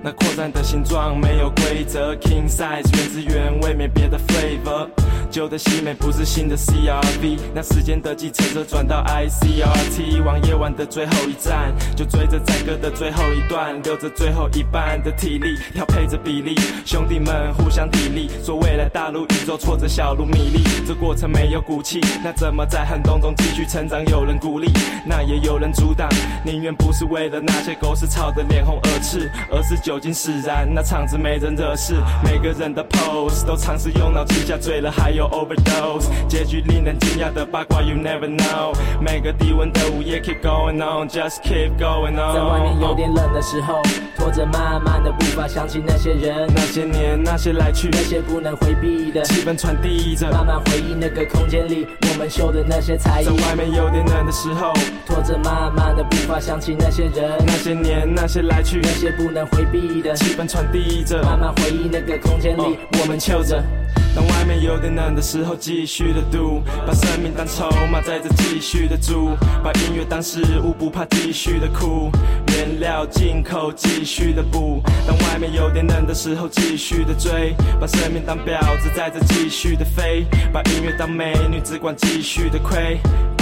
[0.02, 4.88] 那扩散的形状没有规则，king size 原汁原味，没别的 flavor。
[5.30, 16.54] 旧的西美不是新的 CRV，那时间的计程车转到 ICRT，往夜晚的最后一站，就追着载歌的最后一段，留着最后一半的体力，调配着比例，
[16.84, 23.98] 兄弟们互相砥砺，说未来大如宇宙，挫折小如米粒，这过程没有骨气，那怎么在寒冬中继续成长？
[24.06, 24.70] 有人鼓励，
[25.04, 26.08] 那也有人阻挡，
[26.44, 43.82] 宁愿不是为了那些狗屎吵得脸红耳赤，而是酒精使然，那场子没人惹事，每个人的 pose 都尝试用脑气下醉了，还有 overdose，结局令人惊讶的八卦 you never know，每个低温的午夜 keep going on，just keep going on，在外面有点冷的时候，
[44.16, 50.30] 拖着慢慢的步伐，想起那些人，那些年那些来去，那些不能回避的，气氛传递着。
[50.30, 53.32] 慢慢回忆那个空间里，我们秀的那些才艺在。
[53.48, 54.72] 外面有点冷的时候，
[55.04, 61.20] 拖着慢慢的步伐，想起那些人，那些年那些来去，那些不能回避的，气氛传递着。
[61.24, 63.60] 慢慢回忆那个空间里，我们秀着。
[64.14, 72.10] 当外面有点冷的时候，继续的赌，把生命当筹码，在这继续的注，把音乐当食物，不怕继续的苦，
[72.48, 74.82] 原料进口，继续的补。
[75.06, 82.98] 当外面有点冷的时候，继续的追，把生命当婊子，在这继续的飞，把音乐当美女，只管继续的亏。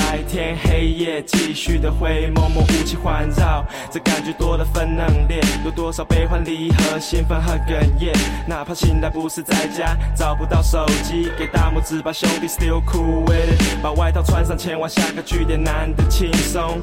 [0.06, 8.14] 白天黑夜继续的挥，默默雾气环绕，这感觉多了分冷冽，有多少悲欢离合，兴奋和哽咽。
[8.46, 13.82] 哪怕醒来不是在家，找不到手机，给大拇指吧，兄弟，still cool with it。
[13.82, 16.80] 把外套穿上，前往下个据点，难得轻松。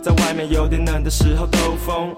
[0.00, 2.14] 在外面有点冷的时候兜风，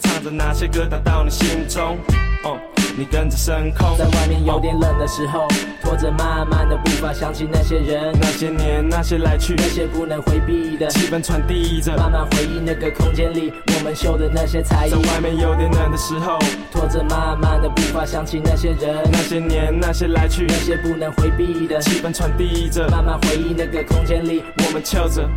[0.00, 1.98] 唱着那些歌打到你心中，
[2.42, 2.58] 哦，
[2.98, 3.96] 你跟着升空。
[3.96, 5.46] 在外面有点冷的时候，
[5.80, 11.96] 拖着慢慢的步伐，想起那些人，那些年那些来去，那些不能回避的，气氛传递着。
[11.96, 14.96] 慢慢回忆那个空间里，我们秀的那些才艺在。
[14.96, 16.40] 外面有点冷的时候，
[16.72, 22.88] 拖着慢慢的步伐，想起那些人，那些年那些来去，那些不能回避的，气氛传递着。
[22.88, 25.28] 慢慢回忆那个空间里，我们翘着。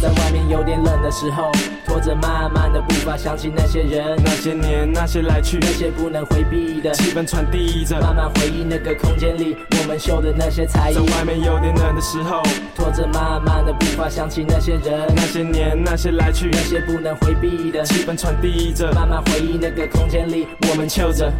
[0.00, 1.52] 在外面有点冷的时候，
[1.84, 8.00] 拖着慢慢的步伐，想起那些人，那些年那些来去，那些不能回避的，气氛传递着。
[8.00, 11.00] 慢慢回忆那个空间里，我们秀的那些才艺在。
[11.00, 12.40] 外面有点冷的时候，
[12.76, 18.92] 拖着慢慢的步伐，想起那些人，那些年那些来去，那些不能回避的，气氛传递着。
[18.92, 21.32] 慢慢回忆那个空间里，我们求着，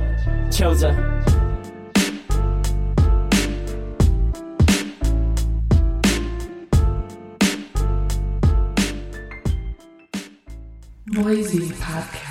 [0.51, 0.93] 求着。
[11.13, 12.30] Noisy Podcast.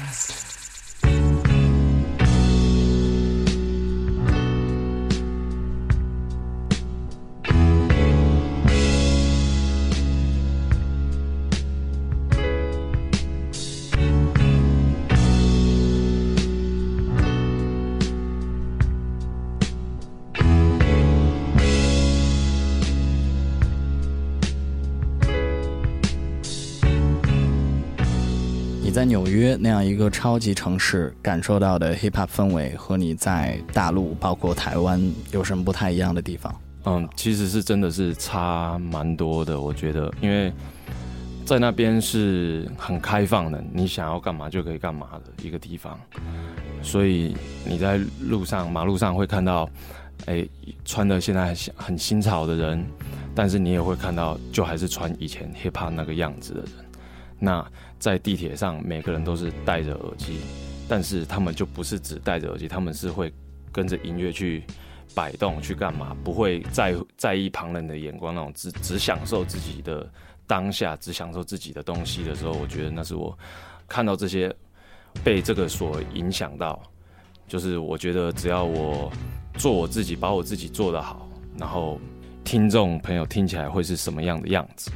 [29.29, 35.01] 约那样一个超级城市感受到的 hip hop 氛围，和你在大陆包括台湾
[35.31, 36.53] 有什么不太一样的地方？
[36.85, 40.51] 嗯，其实是真的是差蛮多的，我觉得，因为
[41.45, 45.99] 在那边是很开放的，你想要干嘛就可以干嘛的一个地方，
[46.81, 49.69] 所以你在路上、马路上会看到，
[50.25, 50.47] 哎，
[50.85, 52.85] 穿的现在很新潮的人，
[53.35, 56.69] 但是你也会看到，就还是穿以前 hip hop 那个样子的人。
[57.41, 57.65] 那
[57.99, 60.39] 在地铁上，每个人都是戴着耳机，
[60.87, 63.31] 但是他们就不是只戴着耳机，他们是会
[63.71, 64.63] 跟着音乐去
[65.13, 70.09] 摆动，去干嘛，不会在在意旁人的眼光，那种只只享受自己的
[70.47, 73.37] 当下，只享受自己的东西的时候，我觉得那是我
[73.87, 74.53] 看到这些
[75.23, 76.81] 被这个所影响到，
[77.47, 79.11] 就是我觉得只要我
[79.55, 81.27] 做我自己，把我自己做得好，
[81.57, 81.99] 然后
[82.43, 84.91] 听众朋友听起来会是什么样的样子。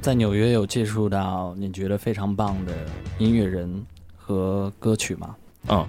[0.00, 2.72] 在纽约有接触到你觉得非常棒的
[3.18, 3.84] 音乐人
[4.16, 5.34] 和歌曲吗？
[5.68, 5.84] 嗯，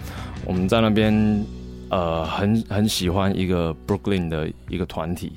[0.45, 1.45] 我们在那边
[1.89, 5.33] 呃很很喜欢一个 Brooklyn 的一个团体，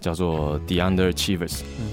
[0.00, 1.62] 叫做 The Underachievers。
[1.78, 1.86] 嗯，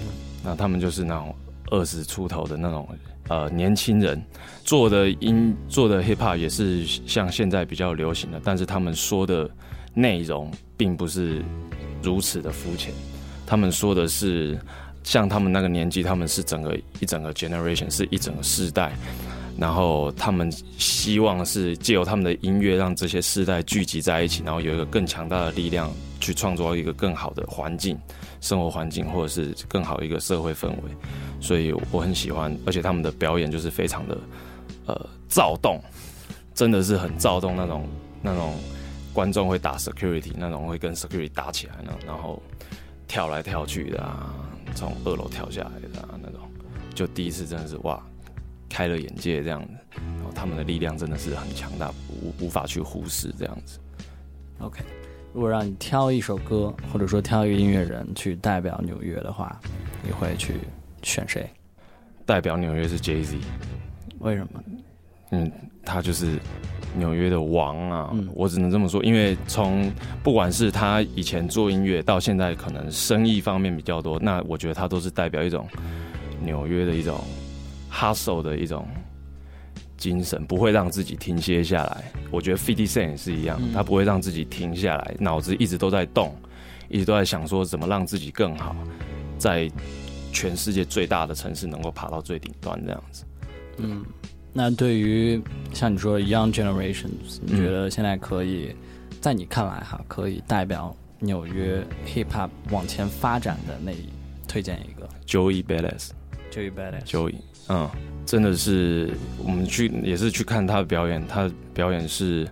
[0.43, 1.33] 那他们就是那种
[1.71, 2.89] 二十出头的那种
[3.29, 4.21] 呃年轻人
[4.63, 9.49] 做的音做的 hip hop 也是像现在比较流行的，但是他们说的
[9.93, 11.41] 内容并不是
[12.05, 12.93] 如此的肤浅，
[13.45, 14.57] 他们说的是。
[15.05, 18.91] 像他们那个年纪，他们是整个一整个 generation，是一整个世代，
[19.55, 27.95] 然后他们希望是借由他们的音乐，让这些世代聚集在一起，然后有一个更强大的力量去创造一个更好的环境、
[28.41, 30.89] 生活环境，或者是更好一个社会氛围。
[31.39, 34.17] 所以我很喜欢，而且他们的表演就是非常的
[34.87, 35.79] 呃躁动，
[36.55, 37.87] 真的是很躁动那种
[38.23, 38.55] 那种
[39.16, 42.43] 观众会打 security，那种会跟 security 打起来那种，然后
[43.07, 44.36] 跳来跳去的啊。
[44.76, 46.41] 从二楼跳下来的啊那种，
[46.93, 48.03] 就第一次真的是哇，
[48.68, 49.74] 开了眼界这样子。
[50.18, 53.80] 然后他们的力量真的是很强大，无无法去忽视这样子。
[54.59, 54.84] OK，
[55.34, 59.57] 如果让你挑一首歌，或者说挑一个音乐人去代表纽约的话，
[60.03, 60.55] 你会去
[61.03, 61.49] 选谁？
[62.26, 63.38] 代表纽约是 Jay Z。
[64.20, 64.61] 为什么？
[65.32, 65.51] 嗯，
[65.84, 66.39] 他就是。
[66.97, 69.91] 纽约的王啊，我只能这么说，因为从
[70.23, 75.67] 不管是他以前做音乐，到现在可能生意方面比较多，那我觉得他都是代表一种
[76.41, 77.19] 纽约的一种
[77.91, 78.88] hustle 的一种
[79.97, 82.05] 精神，不会让自己停歇下来。
[82.32, 86.34] 我觉得 Fifty Cent 也是一样，他不会让自己停下来，脑子一直都在动，
[86.88, 88.73] 一直都在想说怎么让自己更好，
[89.38, 89.69] 在
[90.32, 93.26] 全世界最大的城市能够爬到最顶端这样子。
[93.80, 94.05] 嗯。
[94.57, 95.41] 那对于
[95.73, 98.73] 像你说 young generations，你觉得现在可以，
[99.19, 103.91] 在你看来哈，可以代表纽约 hip hop 往前发展的那
[104.47, 106.11] 推荐一个 Joey Badass。
[106.53, 107.03] Joey Badass。
[107.05, 107.35] Joey，
[107.67, 107.89] 嗯，
[108.25, 109.11] 真的是
[109.43, 112.47] 我们去也是去看他的表演，他表演是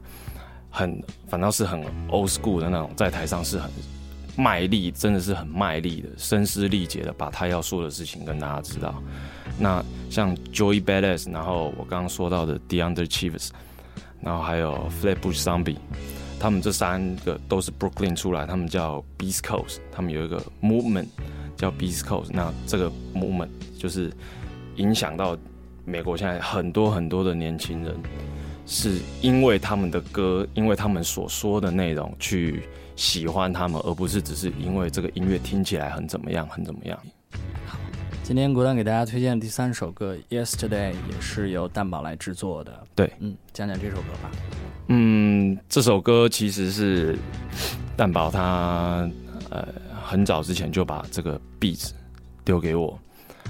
[0.69, 3.71] 很反倒是很 old school 的那种，在台上是很
[4.35, 9.01] 卖力，真的是很卖力的，声嘶力竭的把他要说的事情跟大家知道。
[9.59, 13.49] 那像 Joey Badass，然后我刚刚说到的 The Underachievers，
[14.21, 15.77] 然后还有 Flatbush Zombie，
[16.39, 21.07] 他们这三个都是 Brooklyn 出来，他们叫 Beast Coast，他们有一个 movement
[21.55, 24.11] 叫 Beast Coast，那这个 movement 就是
[24.77, 25.37] 影响到
[25.85, 27.95] 美国现在很多很多的年轻人，
[28.65, 32.63] 是因为他们的歌，因为他们所说的内容去
[32.95, 36.99] 喜欢他们，而不是只是因为这个音乐听起来很怎么样，很怎么样。
[38.23, 42.87] 今天果丹给大家推荐的第三首歌《Yesterday》也是由蛋宝来制作的。
[42.95, 44.31] 对，嗯，讲讲这首歌吧。
[44.87, 47.17] 嗯，这首歌其实是
[47.97, 49.09] 蛋宝他
[49.49, 49.67] 呃
[50.03, 51.89] 很早之前就把这个 beat
[52.45, 52.97] 丢给我，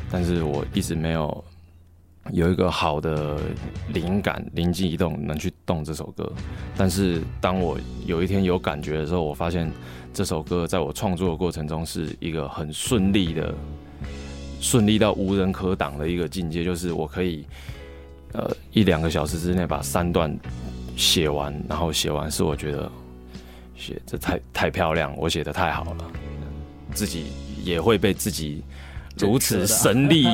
[0.09, 1.43] 但是我一直没有
[2.31, 3.37] 有一个好的
[3.93, 6.31] 灵感，灵机一动能去动这首歌。
[6.77, 9.71] 但是当我有一天有感觉的时候，我发现
[10.13, 13.53] 这首歌在我创作的过程中是一个很顺利的。
[14.61, 17.45] 顺利到无人可挡的一个境界，就是我可以，
[18.31, 20.33] 呃，一两个小时之内把三段
[20.95, 22.89] 写完，然后写完是我觉得
[23.75, 26.05] 写这太太漂亮，我写的太好了，
[26.93, 27.25] 自己
[27.61, 28.63] 也会被自己
[29.17, 30.29] 如此神力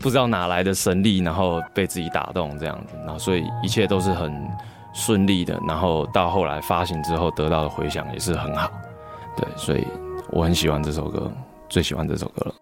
[0.00, 4.32] 不知道哪来的神力，然后被自己打动这样子，然后所以一切都是很
[4.92, 8.70] 顺利的，然后到后来发行之后得到的回响也是很好，
[9.36, 9.86] 对，所以
[10.30, 11.30] 我很喜欢这首歌，
[11.68, 12.54] 最喜欢这首歌了。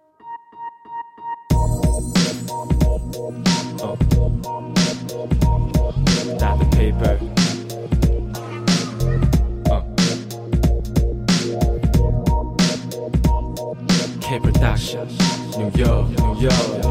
[6.41, 7.19] Not the paper.
[9.71, 9.83] Uh.
[14.21, 15.07] K Production,
[15.59, 16.84] New York, New York, New York.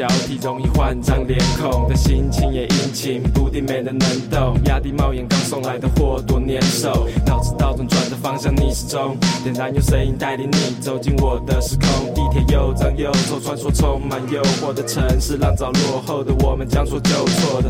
[0.00, 4.56] 交替，容易换张脸孔的心情也阴晴不定，没人能懂。
[4.64, 12.14] 压低帽檐刚送来的货多粘手，脑子倒转转的方向逆时钟，点燃用声音带领你走进我的时空。
[12.14, 17.68] 地铁又脏又臭，穿梭充满诱惑的城市，让早落后的我们将错就错的。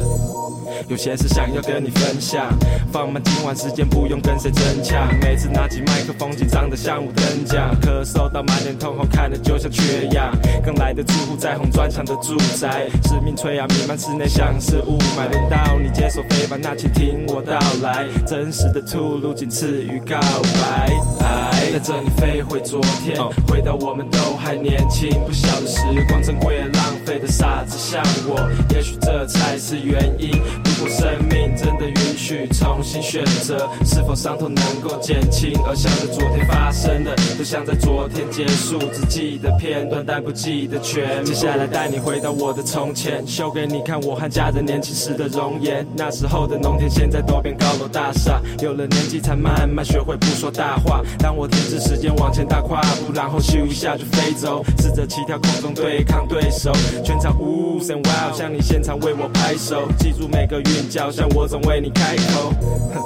[0.89, 2.47] 有些事想要跟你分享，
[2.93, 5.09] 放慢今晚时间，不用跟谁争抢。
[5.21, 10.37] 每次拿起麦克风，紧张的像五等奖，咳嗽到满脸通红，看着就像缺氧。
[10.65, 15.31] 刚来的住户在红砖墙的住宅，使命催啊，弥漫室内像是雾霾。
[15.31, 20.91] 轮到你接手飞吧，那请听我道来，真实的吐露仅次于告白。
[21.21, 23.17] 带着你飞回昨天，
[23.47, 30.31] 回到我们都还年轻，不晓得时光珍贵而浪费的傻子像我，也许这才是原因。
[30.31, 35.51] 如果生命真的允许重新选择，是否伤痛能够减轻？
[35.67, 41.25] 而想着昨天发生的，都像在昨天结束，只记得片段，但不记得全。
[41.25, 45.85] 接下来带你回到我的从前，秀给你看我和家人年轻时的容颜。
[45.97, 48.41] 那时候的农田，现在都变高楼大厦。
[48.61, 51.03] 有了年纪，才慢慢学会不说大话。
[51.19, 56.71] 当我停止时间往前大跨步，然后咻一下就飞走，试着起跳空中对抗对手。
[57.03, 62.53] 全场呜声 wow，向你现场为我拍手，记住每个韵脚，像我总为你开口。
[62.95, 63.01] 哼，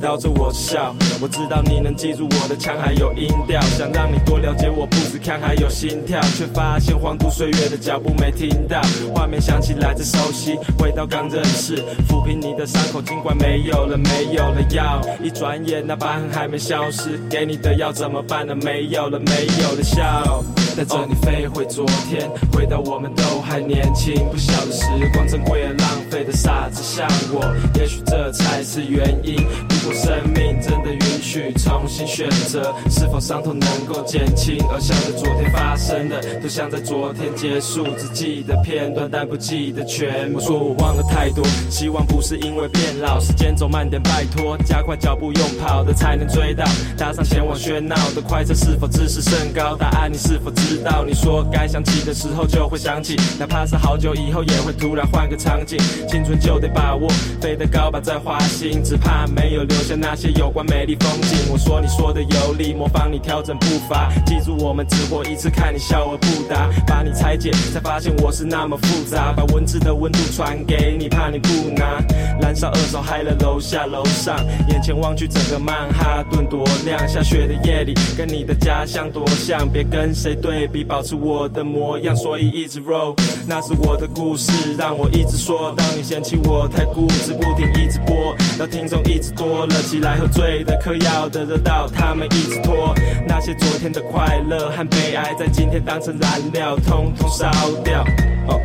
[0.00, 8.80] 绕着我笑，我知道你能记住我的腔还有音调，想让你多了解我，不止看还有心跳，却发现荒度岁月的脚步没听到，
[9.14, 11.76] 画面想起来这熟悉，回到刚认识，
[12.08, 18.54] 抚平你的伤口，尽管没有了没有了药，一转眼那疤痕还没消失，给你的药怎么办呢？
[18.54, 20.42] 没有了没有了笑。
[20.76, 29.36] 带着你飞回昨天，回到我们都还年轻，不晓得时光珍贵而浪费的傻子像我，也许这才是原因。
[29.36, 34.58] 如果生命真的允许重新选择，是否伤痛能够减轻？
[34.68, 40.38] 而想着昨天发生的，都像在昨天结束，只记得片段，但不记得全部。
[40.38, 46.64] 我说我忘了太多，希望不是因为变老，时间走慢点，拜托，加快脚步，用跑的才能追到。
[46.98, 49.76] 搭上前往喧闹的快车，是否自视甚高？
[49.76, 51.04] 答案你是否知知道？
[51.06, 55.78] 你说该想起的时候就会想起，哪怕是好久以后，也会突然换个场景。
[56.08, 57.08] 青春就得把握，
[57.40, 61.52] 飞得高吧，再滑行，只怕没有留下那些有关美丽风景。
[61.52, 72.02] 我说你说的有理，模仿你调整步伐，记住我们只活一次，看你笑而不答，把你拆解，才发现我是那么复杂，把文字的温度传给你，怕你不拿，
[72.40, 74.36] 燃烧二手嗨了楼下楼上，
[74.68, 83.14] 眼前望去整个曼哈顿多亮，下雪的夜里跟你的家乡多像，别跟谁对比，保持我的模样，所以一直 roll，
[83.46, 92.94] 那是我的故事，让我一直说，当你嫌弃我太固执，不停一直播，到听众一直多了起来，喝醉的嗑药的热到他们一直拖，
[93.26, 97.50] 那些昨天的快乐和悲哀，在今天当成燃料，通通烧
[97.82, 98.02] 掉。
[98.48, 98.60] 哦。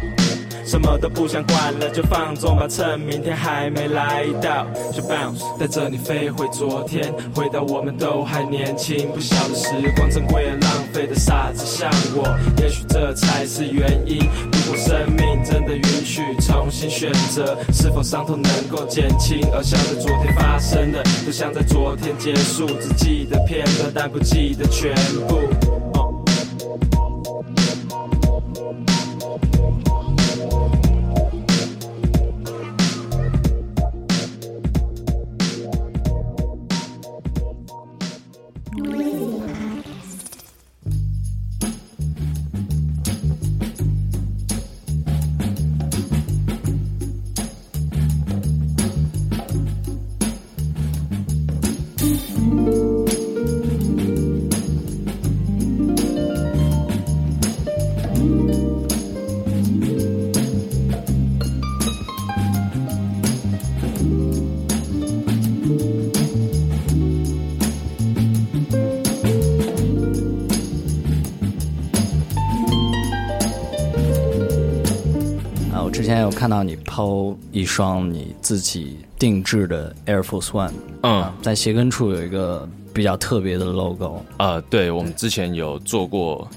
[0.69, 14.19] 什么都不想管了，就放纵吧，趁明天还没来到，就 bounce，带着你飞回昨天，回到我们都还年轻，不晓得时光珍贵而浪费的傻子像我，也许这才是原因。
[14.19, 19.41] 如果生命真的允许重新选择，是否伤痛能够减轻？
[19.51, 24.93] 而想着昨天发生的，都像在昨天结束，只记得片段，但不记得全
[25.27, 25.68] 部。
[76.39, 80.71] 看到你抛一双你自己定制的 Air Force One，
[81.03, 84.23] 嗯，在鞋跟处有一个比较特别的 logo。
[84.37, 86.49] 呃，对，我们之前有做过，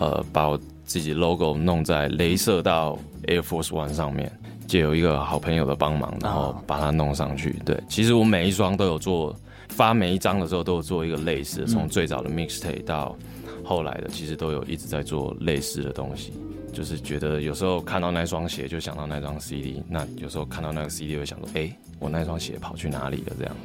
[0.00, 4.28] 呃，把我自己 logo 弄在镭射到 Air Force One 上面，
[4.66, 7.62] 借有一个好朋友的帮忙，然后把它弄上去。
[7.64, 9.32] 对，其实我每一双都有做，
[9.68, 13.16] 发每一张的时候都有做一个类似的，从最早的 mixtape 到
[13.62, 16.32] 后来的，其实都有一直在做类似的东西。
[16.72, 23.36] 就是觉得有时候看到那双鞋就想到那张 CD，那有时候看到那个 CD 会想说，哎、我那双鞋跑去哪里了？
[23.38, 23.56] 这样。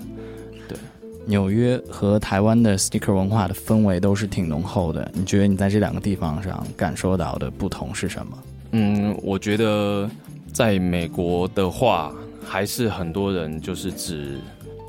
[0.67, 0.77] 对，
[1.25, 8.43] 纽约和台湾的 sneaker 文化的氛围都是挺浓厚的，你觉得你在这两个地方上感受到的不同是什么？
[8.71, 10.09] 嗯，我觉得
[10.51, 14.39] 在美国的话，还是很多人就是只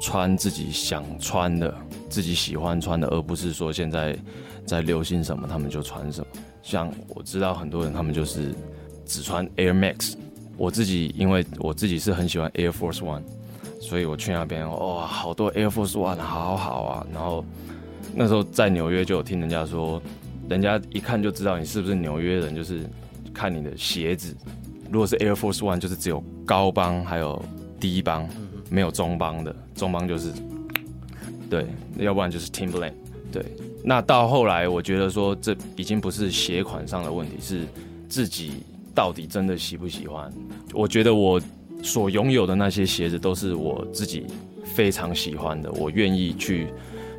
[0.01, 1.75] 穿自己想穿的、
[2.09, 4.17] 自己喜欢穿的，而不是说现在
[4.65, 6.27] 在流行什么他们就穿什么。
[6.65, 8.55] 像我知道很多人他们就是
[9.05, 10.15] 只穿 Air Max，
[10.57, 13.23] 我自己因为我自己是很喜欢 Air Force One，
[13.81, 17.07] 所以我去那边哇，好多 Air Force One 好好啊。
[17.13, 17.45] 然后
[18.15, 20.03] 那时候在纽约就有听人家说，
[20.49, 22.81] 人家一看就知道你是不是纽约人，就是
[23.35, 24.35] 看你的鞋子。
[24.91, 27.41] 如果是 Air Force One，就是只有高帮还有
[27.79, 28.27] 低帮，
[28.71, 30.33] 没有中帮的，中帮就是
[31.51, 31.67] 对，
[31.99, 32.95] 要不然就是 Timberland。
[33.31, 33.45] 对，
[33.87, 37.67] 那到后来我觉得说，这已经不是鞋款上的问题，是
[38.09, 38.53] 自己
[38.95, 40.33] 到底真的喜不喜欢。
[40.73, 41.39] 我觉得我
[41.83, 44.27] 所拥有的那些鞋子都是我自己
[44.65, 46.69] 非常喜欢的，我愿意去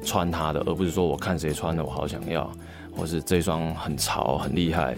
[0.03, 2.51] 穿它的，而不是说我看谁穿的我好想要，
[2.91, 4.95] 或是这双很潮很厉害。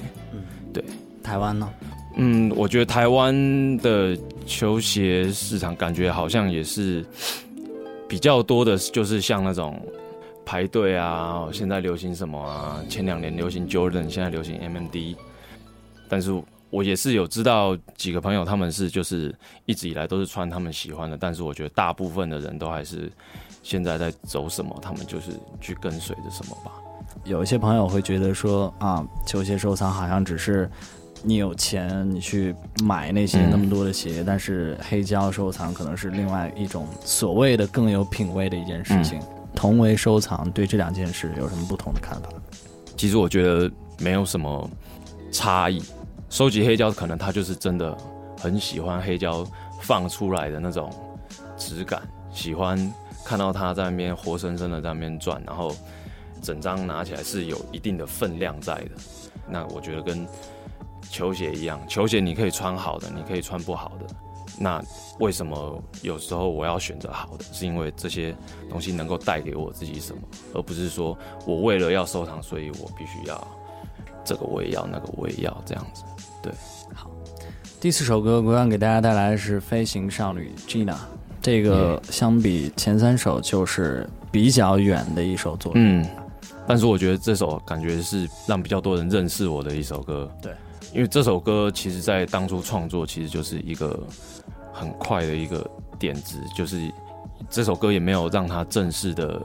[0.73, 0.81] 对，
[1.21, 1.69] 台湾呢？
[2.15, 7.05] 嗯，我觉得台湾的球鞋市场感觉好像也是
[8.07, 9.79] 比较多的，就是像那种
[10.47, 12.81] 排队啊，现在流行什么啊？
[12.87, 15.17] 前两年流行 Jordan，现在流行 MMD，
[16.07, 19.35] 但是我也是有知道几个朋友，他们是就是
[19.65, 23.11] 一直以来都是穿他们喜欢的，但是我觉得大部分的人都还是
[23.61, 26.71] 现在在走什么，他们就是去跟随着什么吧。
[27.25, 30.71] 有一些朋友会觉得说啊，球鞋收藏好像只是
[31.23, 39.19] 你有钱你去买那些嗯那么多的鞋，但是黑胶收藏可能是另外一种所谓的更有品味的一件事情。
[39.57, 42.29] 同为收藏，对这两件事有什么不同的看法？
[42.95, 44.69] 其实我觉得没有什么
[45.31, 45.81] 差异。
[46.29, 47.97] 收集黑胶可能他就是真的
[48.39, 49.43] 很喜欢黑胶
[49.81, 50.93] 放出来的那种
[51.57, 51.99] 质感，
[52.31, 52.77] 喜欢
[53.25, 55.75] 看到它在那边活生生的在那边转，然后
[56.39, 58.91] 整张拿起来是有一定的分量在的。
[59.47, 60.27] 那我觉得跟
[61.09, 64.05] 球鞋一样，球鞋你可以穿好的，你可以穿不好的。
[64.59, 64.83] 那
[65.19, 67.45] 为什么有时候我要选择好的？
[67.51, 68.35] 是因为这些
[68.69, 70.21] 东西能够带给我自己什么，
[70.53, 73.47] 而不是说我为了要收藏，所以我必须要
[74.25, 76.03] 这个我也要，那个我也要这样子。
[76.41, 76.51] 对，
[76.93, 77.11] 好
[77.79, 80.93] 第四首歌，国阳给大家带来的是《飞行少女 Gina》，
[81.41, 86.01] 这个相比前三首就是比较远的一首作品。
[86.01, 86.05] 嗯，
[86.67, 90.29] 但是我觉得这首感觉是让比较多人认识我的一首歌。
[90.41, 90.51] 对，
[90.93, 93.99] 因为这首歌其实在当初创作其实就是一个
[94.77, 96.91] 很快的一个点子，就是
[97.49, 99.41] 这首歌也没有让它正式的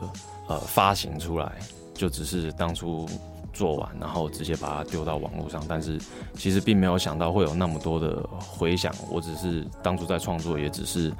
[0.48, 1.52] 呃发行出来，
[1.94, 3.08] 就只是当初
[3.52, 5.64] 做完，然后直接把它丢到网络上。
[5.66, 5.98] 但是
[6.34, 11.12] 其实并没有想到会有那么多的回响，我只是当初在创作，也只是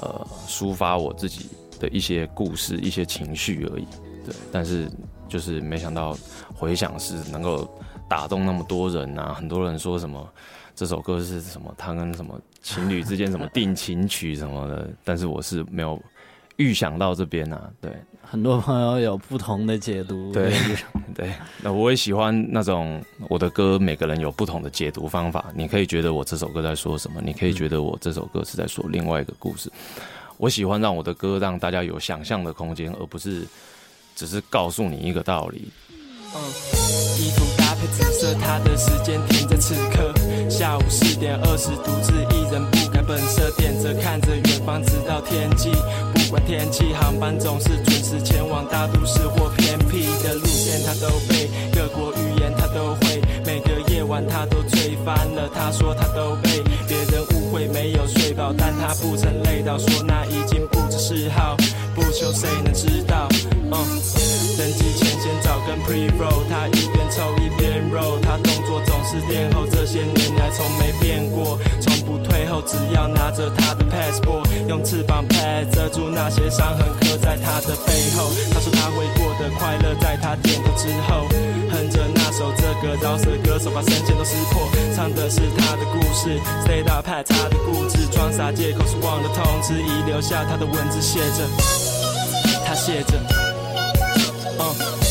[0.00, 3.86] 呃抒发我自己的一些故事、一些情绪而已。
[4.24, 4.90] 对，但是
[5.28, 6.16] 就是没想到
[6.54, 7.68] 回响是能够
[8.08, 9.34] 打动那么多人啊！
[9.34, 10.26] 很多人说什么
[10.74, 16.00] 这首歌是什么，他跟什么情侣之间什么定情曲什么的，但是我是没有
[16.56, 17.70] 预想到这边啊。
[17.80, 17.92] 对，
[18.22, 20.32] 很多朋友有不同的解读。
[20.32, 20.52] 对
[21.14, 21.32] 对，
[21.62, 25.46] 那我也喜欢那种我的歌，每个人有不同的解读方法。
[25.54, 29.70] 你可以觉得我这首歌在说什么，你可以觉得我这首歌是在说另外一个故事。
[30.36, 33.46] 我喜欢让我的歌让大家有想象的空间，而不是
[34.14, 35.70] 只是告诉你一个道理。
[37.18, 40.12] 衣服搭配紫色，他的时间停在此刻。
[40.48, 45.70] 下午四点二十，独自一人不改本色，点着看着远方，直到天际。
[46.14, 51.48] 不管天气，航班总是准时前往大都市或偏僻的路线，他都背。
[51.72, 55.48] 各国语言他都会，每个夜晚他都醉翻了。
[55.54, 61.56] 他说他都被别人误会没有睡饱，但他不曾累到，说那已经不只是好，
[61.94, 63.28] 不求谁能知道。
[63.70, 63.72] 嗯，
[64.56, 71.94] 登机前先找根 pre roll，他一边抽一边 roll，他动作总是垫后，这些年来从没变过，从
[72.48, 78.30] 后，只要拿着他的 passport，用翅膀 pad 遮住那些伤痕刻在他的背后。
[78.52, 81.26] 他说他会过得快乐，在他点头之后，
[81.70, 91.46] 哼着那首这个饶舌歌手把声线都撕破，唱的是他的故事，Stay up 派他的固执，装傻借口是忘了痛，执意留下他的文字写着，
[92.66, 93.14] 他写着，
[94.58, 95.07] 嗯。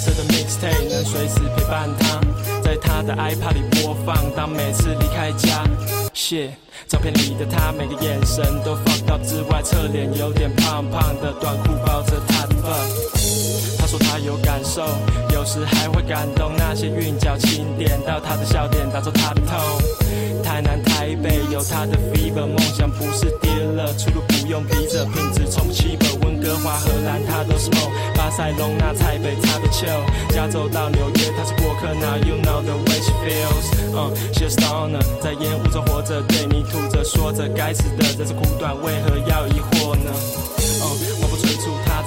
[0.00, 2.18] 色的 mixtape 能随时陪伴他，
[2.62, 4.16] 在他的 iPad 里播放。
[4.34, 5.62] 当每次离开家，
[6.14, 6.50] 谢
[6.88, 13.19] 照片里的他，每个眼神都放到之外，侧脸有点胖胖的，短裤包着他的。
[13.90, 14.86] 说他有感受，
[15.34, 16.52] 有时还会感动。
[16.56, 19.58] 那些韵脚轻点到他的笑点，打中他的痛。
[20.44, 26.08] 台南台北有他的 fever，梦想不是跌了，出路不用逼着，品质从不起本。
[26.20, 29.86] 温哥华、荷兰他都是梦，巴塞隆那、台北他的球，
[30.30, 31.92] 加州到纽约他是过客。
[31.92, 40.12] Now you know the way she feels，嗯，She a stoner，在烟雾中活着，对你吐着说着，该死的这是苦短，为何要疑惑呢？
[40.82, 40.82] 嗯，
[41.22, 41.26] 我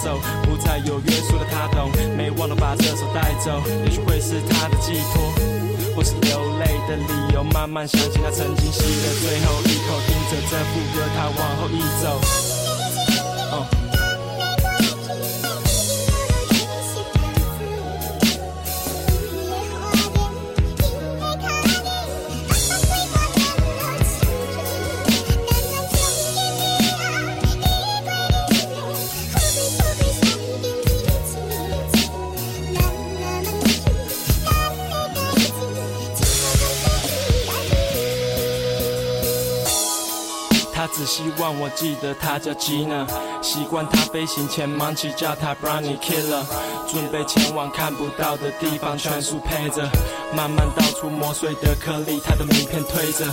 [0.04, 5.24] 走，不再有约束的他懂，没忘了把这首带走，也许会是他的寄托，
[5.96, 7.42] 或是流泪的理由。
[7.42, 12.20] 慢慢想起他曾经吸的最后一口，盯着这副歌，他往后一走。
[40.94, 43.06] 只希望我记得他叫吉娜
[43.42, 46.44] 习惯他飞行前忙起叫他 Brownie Killer，
[46.88, 49.90] 准备前往看不到的地方，全速配着，
[50.36, 53.26] 慢慢到处磨碎的颗粒，他的名片推着，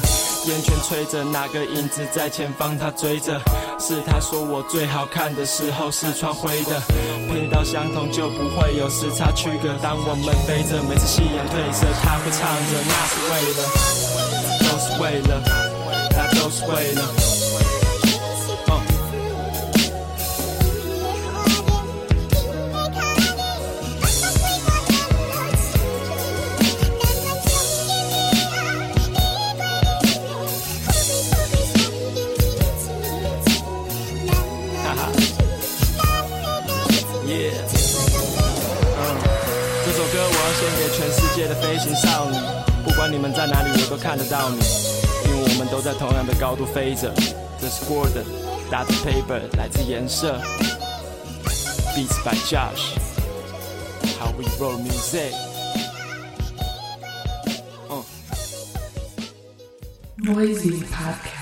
[0.47, 3.39] 烟圈吹着，哪个影子在前方他追着，
[3.79, 6.81] 是他说我最好看的时候是穿灰的，
[7.29, 13.61] 频道相同就不会有时差区隔，当我们飞着，每次夕阳褪色，他会唱着，那是为了，
[14.65, 15.43] 都是为了，
[16.17, 17.40] 那都是为了。
[41.41, 42.37] 界的飞行少女，
[42.85, 44.59] 不管你们在哪里，我都看得到你，
[45.25, 47.11] 因为我们都在同样的高度飞着。
[47.59, 48.27] 这是 Gordon，
[48.71, 50.39] 打字 paper 来自颜色
[51.97, 55.33] ，Beats by Josh，How we roll music。
[60.19, 61.40] Noisy podcast。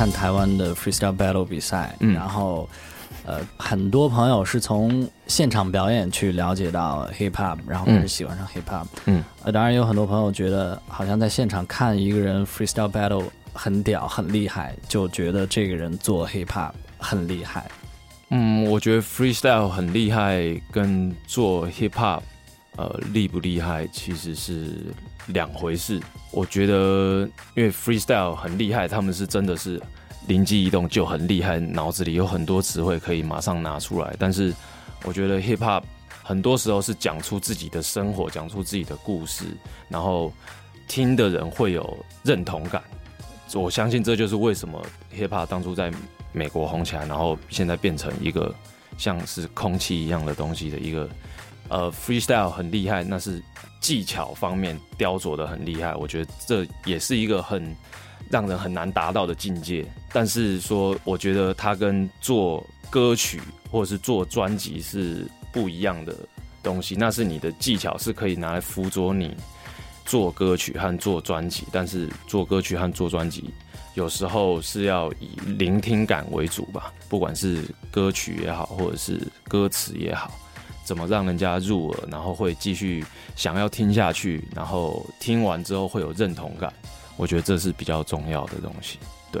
[0.00, 2.66] 看台湾的 freestyle battle 比赛，然后，
[3.26, 8.86] 呃，很多朋友是从现场表演去了解到 hip hop，然后开始喜欢上 hip hop。
[9.04, 17.70] 嗯，呃，当然有很多朋友觉得，好像在现场看一个人 freestyle battle 很屌、很厉害，就觉得这个人做 hip hop 很厉害。
[18.30, 22.22] 嗯，我觉得 freestyle 很厉害，跟做 hip hop，
[22.76, 24.76] 呃，厉不厉害其实是
[25.30, 26.00] 两回事。
[26.30, 29.82] 我觉得，因为 freestyle 很厉害，他们是真的是
[30.28, 34.14] 灵机一动就很厉害，脑子里有很多词汇可以马上拿出来。
[34.16, 34.54] 但是，
[35.02, 35.82] 我觉得 hip hop
[36.22, 39.44] 很多时候是讲出自己的生活，讲出自己的故事，
[39.88, 40.32] 然后
[40.86, 42.80] 听的人会有认同感。
[43.54, 44.80] 我相信这就是为什么
[45.12, 45.90] hip hop 当初在
[46.32, 48.54] 美国红起来，然后现在变成一个
[48.96, 51.08] 像是空气一样的东西的一个。
[51.68, 53.40] 呃，freestyle 很厉害，那是
[53.80, 55.94] 技巧方面雕琢的很厉害。
[55.94, 57.74] 我觉得这也是一个很
[58.30, 59.84] 让人很难达到的境界。
[60.12, 66.14] 但是说，我觉得它跟做歌曲或者是做专辑是不一样的
[66.62, 66.94] 东西。
[66.94, 69.36] 那是你的技巧是可以拿来辅佐你
[70.04, 73.50] 做歌曲和做专辑，但是做歌曲和做专辑
[73.94, 80.32] 有时候是要以聆听感为主吧，不管是歌曲也好，或者是歌词也好，
[80.90, 83.04] 怎么让人家入耳，然后会继续
[83.36, 86.72] 想要听下去，然后听完之后会有认同感，
[87.16, 88.98] 我觉得这是比较重要的东西。
[89.30, 89.40] 对，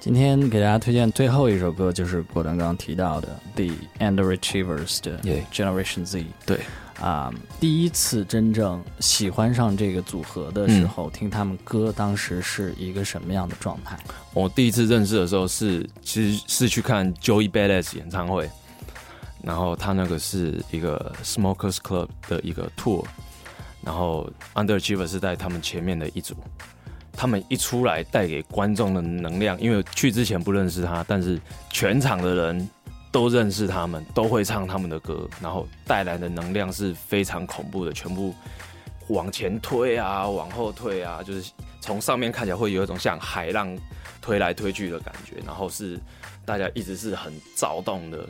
[0.00, 3.66] 今天给大家推荐最后一首歌，就是果断刚刚提到的 The
[4.00, 6.26] Underachievers 的 Yeah Generation Z。
[6.44, 6.58] 对，
[7.00, 13.96] 啊、第一次真正喜欢上这个组合的时候，听他们歌，当时是一个什么样的状态？
[14.34, 18.50] 我第一次认识的时候是，其实是去看 Joey Badass 演唱会，
[19.46, 23.04] 然后他那个是一个 Smokers Club 的一个 tour，
[23.80, 26.34] 然后 Underachiever 是在他们前面的一组，
[27.12, 31.40] 他们一出来带给观众的能量，因为去之前不认识他，但是
[31.70, 32.68] 全场的人
[33.12, 38.34] 都认识他们，都会唱他们的歌，然后带来的能量是非常恐怖的，全部
[39.06, 43.78] 往前推啊，往后退啊，就是从上面看起来会有一种像海浪
[44.20, 45.96] 推来推去的感觉，然后是
[46.44, 48.28] 大家一直是很躁动的，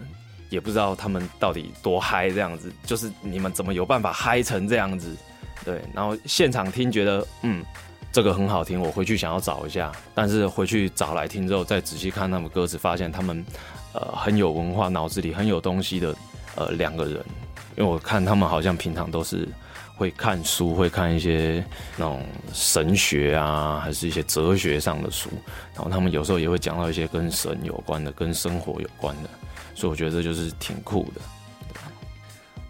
[0.48, 5.14] 也不知道他们到底多嗨这样子，就是你们怎么有办法嗨成这样子？
[5.64, 7.64] 对，然后现场听觉得嗯
[8.12, 13.44] 这个很好听，我回去想要找一下，但是回去找来听之后，再仔细看他们歌词，发现他们
[13.92, 16.14] 呃很有文化，脑子里很有东西的
[16.54, 17.24] 呃两个人，
[17.76, 19.48] 因为我看他们好像平常都是。
[19.98, 21.64] 会看书，会看一些
[21.96, 22.22] 那种
[22.52, 25.30] 神学啊，还是一些哲学上的书。
[25.74, 29.30] 然后他们有时候也会讲到一些跟神有关的、跟生活有关的，
[29.76, 31.20] 所以我觉得这就是挺酷的。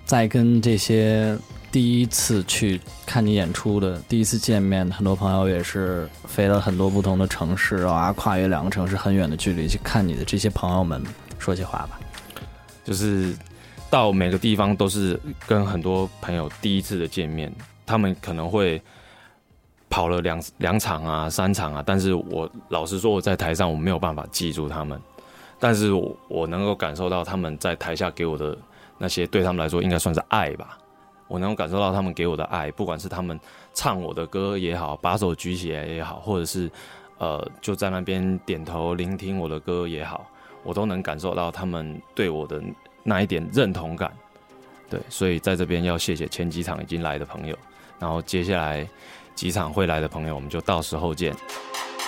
[0.04, 1.38] 在跟这些
[1.72, 11.02] 第一次去看你演出的、第一次见面，很多朋友也是飞了很多不同的城市啊，跨越两个城市很远的距离去看你的这些朋友们，
[11.38, 11.98] 说些话吧。
[12.84, 13.34] 就是
[13.90, 17.52] 到每个地方都是跟很多朋友第一次的见面，
[17.84, 18.80] 他们可能会
[19.90, 25.00] 跑了两两场啊、三场啊，但是我老实说，我在台上我没有办法记住他们，
[25.58, 28.56] 但是我我能够感受到他们在台下给我的
[28.98, 30.78] 那些对他们来说应该算是爱吧。
[31.28, 33.38] 我能够感受到他们给我的爱，不管是他们
[33.74, 36.70] 唱我的歌也好，把手举起来也好，或者是
[37.18, 40.24] 呃就在那边点头聆听我的歌也好，
[40.62, 42.62] 我都能感受到他们对我的
[43.02, 44.12] 那一点认同感。
[44.88, 47.58] 对，所以在这边要谢谢前几场已经来的朋友，
[47.98, 48.88] 然后接下来
[49.35, 51.35] 几场会来的朋友，我们就到时候见。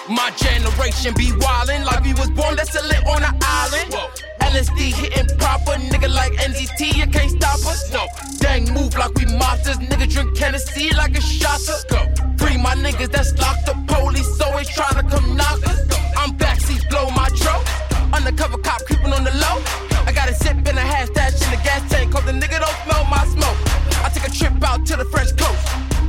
[0.07, 3.95] My generation be wildin' like we was born that's a lit on an island.
[4.41, 7.89] LSD hitting proper, nigga like NZT, you can't stop us.
[7.93, 8.05] No,
[8.39, 11.79] dang move like we monsters, nigga drink Tennessee like a shotter.
[11.89, 12.03] Go,
[12.37, 15.79] free my niggas that's locked up, police always tryna come knock us.
[16.17, 17.63] I'm backseat, blow my tro.
[18.11, 19.63] Undercover cop creeping on the low.
[20.05, 22.59] I got a sip and a half stash in the gas tank, cause the nigga
[22.59, 23.57] don't smell my smoke.
[24.03, 25.65] I take a trip out to the French coast.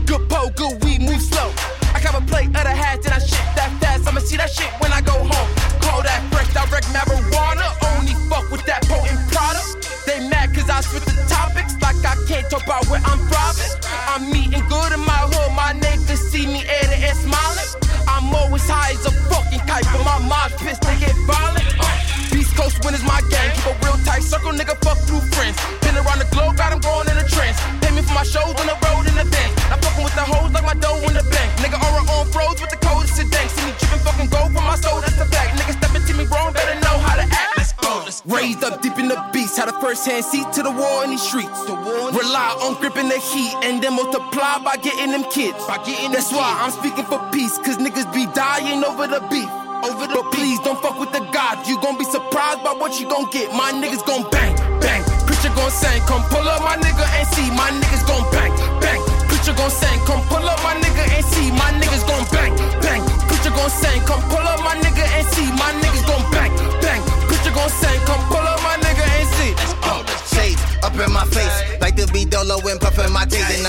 [0.09, 1.53] Good pole, good weed, move slow.
[1.93, 4.09] I got a plate of the hash, then I shit that fast.
[4.09, 5.49] I'ma see that shit when I go home.
[5.85, 7.69] Call that fresh, direct marijuana.
[7.93, 9.85] Only fuck with that potent product.
[10.09, 13.53] They mad cause I switch the topics like I can't talk about where I'm from.
[14.09, 17.69] I'm eating good in my hood, my neighbors see me eating and smiling.
[18.09, 21.88] I'm always high as a fucking kite, but my mom's pissed to get violent.
[22.31, 24.75] Beast Coast it's my gang, keep a real tight circle, nigga.
[24.85, 25.57] Fuck through friends.
[25.81, 27.57] Been around the globe, got 'em going in a trance.
[27.81, 29.49] Pay me for my shows on the road in the van.
[29.71, 31.49] I'm fucking with the hoes like my dough in the bank.
[31.61, 33.47] Nigga, aura on froze with the coldest sedan.
[33.49, 35.57] See me dripping fucking gold from my soul, that's the fact.
[35.57, 36.88] Nigga stepping to me wrong, better act.
[38.19, 38.35] Let's go, let's go.
[38.35, 41.11] Raised up deep in the beast, had a first hand seat to the war in
[41.11, 41.59] these streets.
[41.67, 45.57] Rely on gripping the heat and then multiply by getting them kids.
[45.67, 49.49] That's why I'm speaking for peace, cause niggas be dying over the beef.
[49.79, 51.65] Over the but please don't fuck with the God.
[51.65, 53.53] You gon' be surprised by what you gon' get.
[53.53, 55.03] My niggas gon' bang, bang.
[55.23, 57.47] Preacher gon' sing, come pull up my nigga and see.
[57.55, 58.51] My niggas gon' bang,
[58.83, 58.99] bang.
[59.31, 61.51] Preacher gon' sing, come pull up my nigga and see.
[61.55, 62.51] My niggas gon' bang,
[62.83, 63.01] bang.
[63.31, 65.47] Preacher gon' sing, come pull up my nigga and see.
[65.55, 66.38] My niggas gon' bang.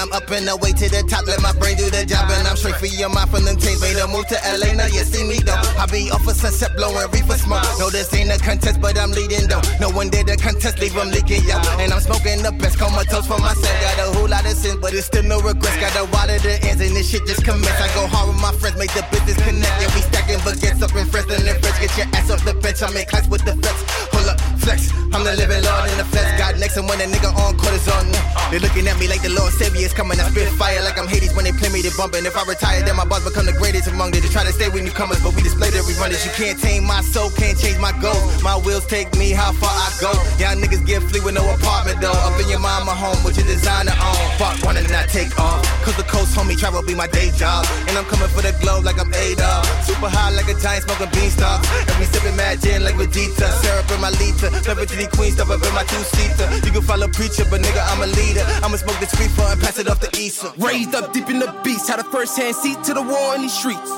[0.01, 1.29] I'm up and away to the top.
[1.29, 2.25] Let my brain do the job.
[2.33, 3.85] And I'm straight for your mind from them taste.
[3.85, 4.73] Made a move to LA.
[4.73, 5.61] Now you see me though.
[5.77, 7.69] I be off a sunset blowing reefer smoke.
[7.77, 9.61] No, this ain't a contest, but I'm leading though.
[9.77, 11.61] No one did the contest, leave them leaking, yo.
[11.77, 13.77] And I'm smoking the best comatose for myself.
[13.85, 15.77] Got a whole lot of sins, but it's still no regrets.
[15.77, 17.77] Got a wall of the ends, and this shit just commence.
[17.77, 19.75] I go hard with my friends, make the business connect.
[19.85, 21.77] Yeah, we stacking baguettes up in friends and the friends.
[21.77, 23.77] Get your ass off the bench, I'm in class with the flex.
[24.17, 24.93] Pull up, flex.
[25.17, 26.27] I'm the living lord in the flex.
[26.37, 28.13] Got next and when a nigga on cortisone.
[28.51, 30.21] They looking at me like the Lord Savior is coming.
[30.21, 32.27] I spit fire like I'm Hades when they play me, they bumping.
[32.27, 34.21] If I retire, then my boss become the greatest among them.
[34.21, 36.27] They try to stay with newcomers, but we display that we run this.
[36.29, 38.21] You can't tame my soul, can't change my goals.
[38.43, 40.13] My wheels take me how far I go.
[40.37, 42.13] Y'all niggas get free with no apartment though.
[42.13, 44.17] Up in your mind, summer home with your designer on.
[44.39, 45.63] Fuck, wanna not take off.
[45.85, 47.67] Cause the coast homie travel be my day job.
[47.89, 49.65] And I'm coming for the globe like I'm A-Dog.
[49.85, 51.61] Super high like a giant smoking beanstalk.
[51.89, 53.49] And we sipping mad gin like Vegeta.
[53.63, 54.50] Syrup in my liter.
[54.67, 56.47] Never to the queen stuff up in my two-seater.
[56.67, 58.45] You can follow preacher, but nigga, I'm a leader.
[58.63, 60.53] I'ma smoke the street for and pass it off the Issa.
[60.59, 63.43] Raised up deep in the beast, had a first hand seat to the war in
[63.43, 63.91] these streets.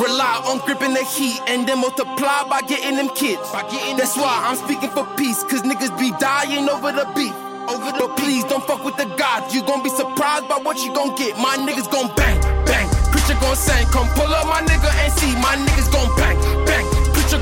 [0.00, 3.42] Rely on gripping the heat and then multiply by getting them kids.
[3.52, 7.34] That's why I'm speaking for peace, cause niggas be dying over the beef.
[7.64, 9.54] Over the but please don't fuck with the gods.
[9.54, 11.36] You gon' be surprised by what you gon' get.
[11.38, 12.88] My niggas gon' bang, bang.
[13.08, 15.32] Preacher gon' sing, come pull up my nigga and see.
[15.40, 16.36] My niggas gon' bang,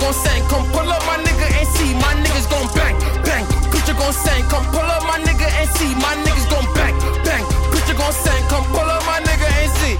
[0.02, 1.94] gon' sing, come pull up my nigga and see.
[1.94, 3.46] My niggas gon' bang, bang.
[3.70, 5.94] Preacher gon' sing, come pull up my nigga and see.
[6.02, 6.94] My niggas gon' bang,
[7.24, 7.44] bang.
[7.70, 9.94] Preacher gon' sing, come pull up my nigga and see.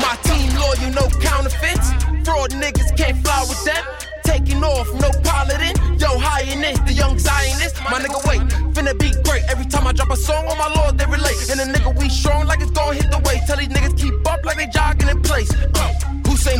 [0.00, 1.92] My team loyal, no counterfeits.
[2.24, 4.11] Fraud niggas can't fly with them.
[4.24, 5.76] Taking off, no piloting.
[5.98, 7.76] Yo, highness, the young Zionist.
[7.90, 8.40] My nigga, wait,
[8.74, 9.44] finna be great.
[9.48, 11.50] Every time I drop a song on my lord, they relate.
[11.50, 13.42] And the nigga, we strong like it's gonna hit the weight.
[13.46, 15.50] Tell these niggas keep up like they jogging in place.
[15.74, 15.92] Uh,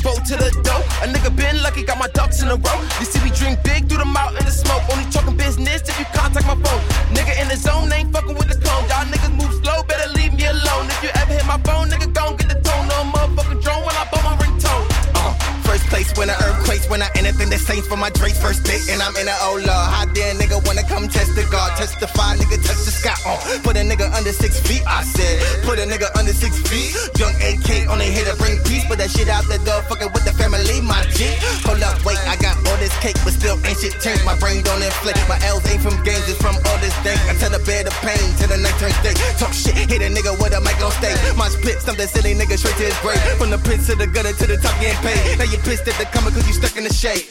[0.01, 0.81] Bolt to the dough.
[1.03, 2.79] A nigga been lucky, got my ducks in a row.
[3.01, 4.83] You see, we drink big through the mouth and the smoke.
[4.91, 6.81] Only talking business if you contact my phone.
[7.11, 8.89] Nigga in the zone, ain't fucking with the clone.
[8.89, 10.87] Y'all niggas move slow, better leave me alone.
[10.87, 12.72] If you ever hit my phone, nigga, gon' get the tone.
[15.93, 19.05] Place when I earthquakes, when I anything that saints for my Drake's first date, and
[19.05, 19.87] I'm in a oh lord.
[19.93, 23.13] How dare nigga wanna come test the God, testify, nigga touch the sky.
[23.29, 25.37] Uh, put a nigga under six feet, I said.
[25.69, 26.97] Put a nigga under six feet.
[27.21, 30.09] Young AK on the hit to bring peace, but that shit out the door, fucking
[30.17, 31.29] with the family, my G.
[31.69, 34.25] Hold up, wait, I got all this cake, but still ain't shit changed.
[34.25, 35.21] My brain don't inflate.
[35.29, 37.21] My L's ain't from games, it's from all this dank.
[37.29, 39.13] I tell the bed of pain till the night turns day.
[39.37, 41.21] Talk shit, hit a nigga with a mic on stage.
[41.37, 43.21] My split, something silly nigga straight to his grave.
[43.37, 45.37] From the pits to the gutter to the top getting paid.
[45.37, 47.27] Now you pissed at the coming cause you stuck in the shade.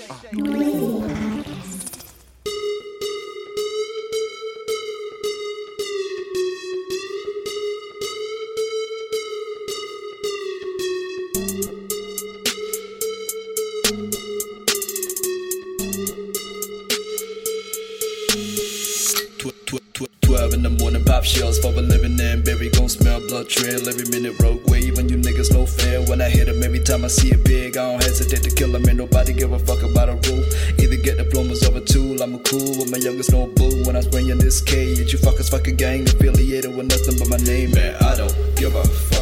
[20.22, 24.06] Twelve in the morning, pop shells for a living and gon' smell blood trail every
[24.12, 24.36] minute.
[24.42, 26.02] Rogue wave and you niggas no fair.
[26.10, 28.76] When I hit 'em, every time I see it big, I don't hesitate to kill
[28.76, 28.88] 'em.
[28.88, 30.44] Ain't nobody give a fuck about a rule.
[30.78, 32.22] Either get diplomas or a tool.
[32.22, 33.84] I'm a cool with my youngest no boo.
[33.86, 37.38] When I spring in this cage, you fuckers fucking gang affiliated with nothing but my
[37.38, 37.72] name.
[37.72, 39.21] Man, I don't give a fuck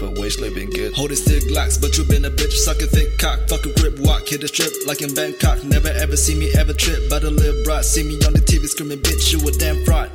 [0.00, 0.94] dropping waste, living good.
[0.94, 4.42] Holding stick locks, but you been a bitch, sucking thick cock, fucking grip walk, hit
[4.42, 5.62] a strip like in Bangkok.
[5.64, 7.84] Never ever see me ever trip, but a live bright.
[7.84, 10.10] See me on the TV screaming, bitch, you a damn fraud.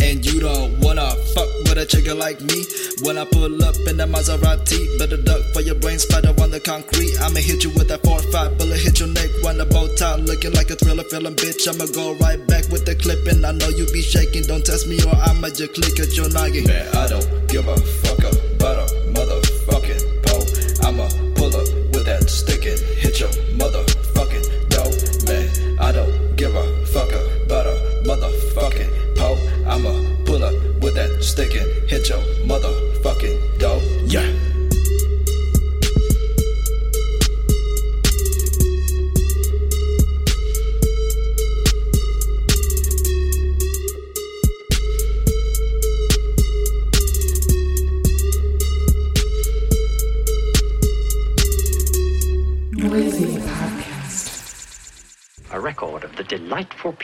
[0.00, 2.64] And you don't wanna fuck with a chicken like me.
[3.02, 6.60] When I pull up in that Maserati, better duck for your brain spider on the
[6.60, 7.12] concrete.
[7.20, 10.52] I'ma hit you with that 4-5 bullet, hit your neck, run the bow tie, looking
[10.52, 11.68] like a thriller film, bitch.
[11.68, 14.44] I'ma go right back with the clip, and I know you be shaking.
[14.44, 16.64] Don't test me or I'ma just click at your noggin.
[16.64, 18.19] Man, I don't give a fuck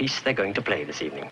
[0.07, 1.29] piece they're going to play this evening.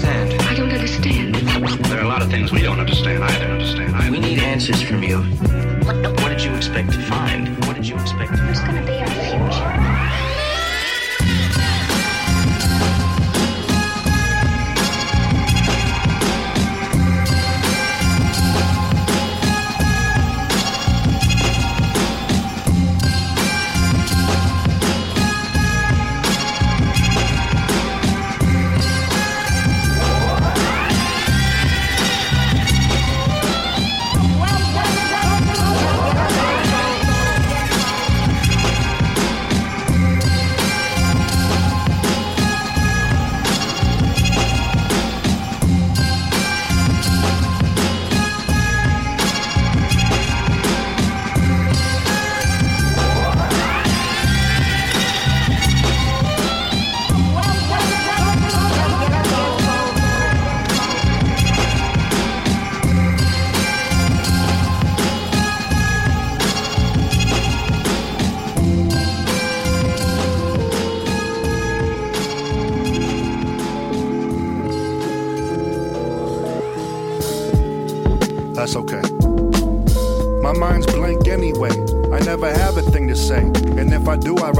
[0.00, 0.41] Understand.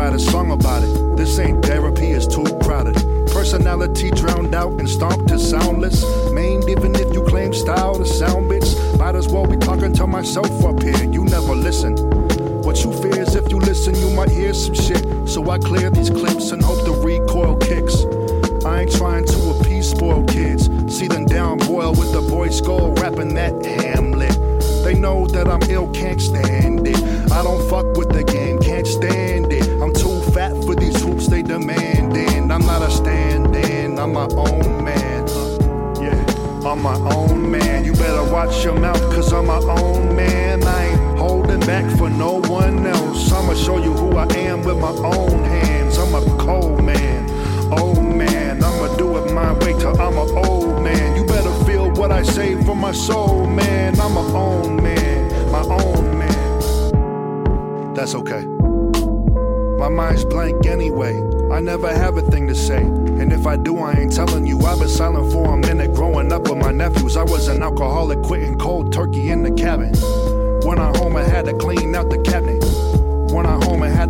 [0.02, 1.16] Write a song about it.
[1.16, 2.96] This ain't therapy, it's too crowded.
[3.28, 6.04] Personality drowned out and stomped to soundless.
[6.32, 8.74] Maimed even if you claim style to sound bits.
[8.98, 11.04] Might as well be talking to myself up here.
[11.04, 11.94] You never listen.
[12.62, 15.04] What you fear is if you listen, you might hear some shit.
[15.28, 17.94] So I clear these clips and hope the recoil kicks.
[18.64, 20.64] I ain't trying to appease spoiled kids.
[20.92, 24.41] See them down boil with the boy skull rapping that Hamlet.
[24.82, 27.00] They know that I'm ill, can't stand it.
[27.30, 29.68] I don't fuck with the game, can't stand it.
[29.80, 32.50] I'm too fat for these hoops they demanding.
[32.50, 35.22] I'm not a stand in, I'm my own man.
[35.28, 37.84] Uh, yeah, I'm my own man.
[37.84, 40.64] You better watch your mouth, cause I'm my own man.
[40.64, 43.32] I ain't holding back for no one else.
[43.32, 45.96] I'ma show you who I am with my own hands.
[45.96, 47.30] I'm a cold man,
[47.72, 48.62] old man.
[48.62, 50.51] I'ma do it my way till I'm an old
[52.02, 54.00] what I say for my soul, man.
[54.00, 57.94] I'm my own man, my own man.
[57.94, 58.44] That's okay.
[59.78, 61.14] My mind's blank anyway.
[61.52, 62.82] I never have a thing to say.
[62.82, 64.58] And if I do, I ain't telling you.
[64.62, 67.16] I've been silent for a minute growing up with my nephews.
[67.16, 69.94] I was an alcoholic, quitting cold turkey in the cabin.
[70.66, 71.91] When I home, I had to clean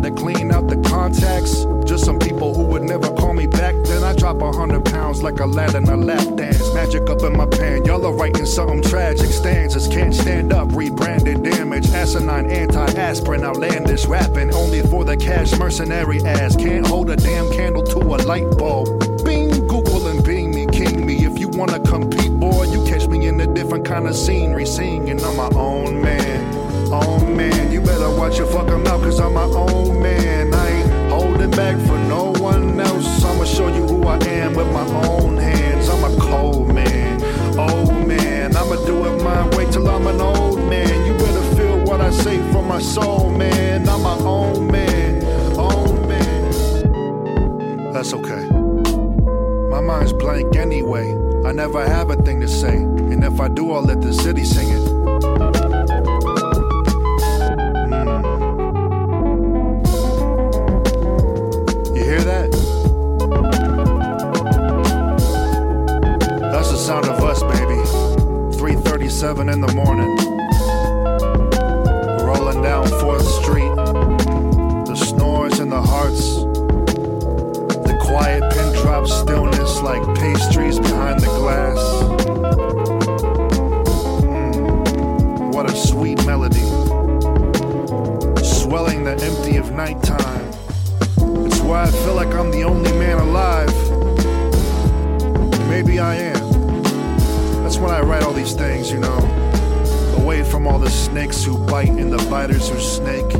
[0.03, 1.65] to clean out the contacts.
[1.85, 3.73] Just some people who would never call me back.
[3.85, 6.73] Then I drop a hundred pounds like a lad in a lap dance.
[6.73, 7.85] Magic up in my pan.
[7.85, 9.27] Y'all are writing something tragic.
[9.27, 10.73] Stanzas can't stand up.
[10.73, 11.89] Rebranded damage.
[11.91, 13.43] Asinine anti-aspirin.
[13.43, 14.53] Outlandish rapping.
[14.53, 16.55] Only for the cash mercenary ass.
[16.55, 18.87] Can't hold a damn candle to a light bulb.
[19.23, 21.25] Bing, Google and Bing me, king me.
[21.25, 24.65] If you wanna compete, boy, you catch me in a different kind of scenery.
[24.65, 26.52] Singing on my own man.
[26.93, 27.71] Own man.
[27.71, 30.53] You better watch your fucking mouth, cause I'm my own man.
[30.53, 33.25] I ain't holding back for no one else.
[33.25, 35.89] I'ma show you who I am with my own hands.
[35.89, 37.19] I'm a cold man,
[37.57, 38.55] old man.
[38.55, 41.07] I'ma do it my way till I'm an old man.
[41.07, 43.89] You better feel what I say from my soul, man.
[43.89, 45.23] I'm my own man,
[45.57, 47.91] own man.
[47.91, 48.45] That's okay.
[49.71, 51.09] My mind's blank anyway.
[51.43, 52.75] I never have a thing to say.
[52.75, 54.92] And if I do, I'll let the city sing it.
[69.43, 70.15] 3:37 in the morning.
[72.25, 73.75] Rolling down 4th Street.
[74.85, 76.35] The snores in the hearts.
[77.87, 81.79] The quiet pin drop stillness like pastries behind the glass.
[84.23, 86.67] Mm, what a sweet melody.
[88.43, 90.47] Swelling the empty of nighttime.
[91.45, 93.73] It's why I feel like I'm the only man alive.
[95.69, 96.51] Maybe I am.
[97.63, 99.32] That's when I write all these things, you know.
[100.33, 103.35] Away from all the snakes who bite and the biters who snake.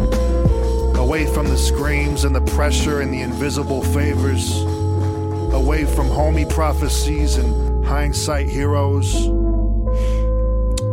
[0.96, 4.62] Away from the screams and the pressure and the invisible favors.
[4.62, 9.26] Away from homie prophecies and hindsight heroes.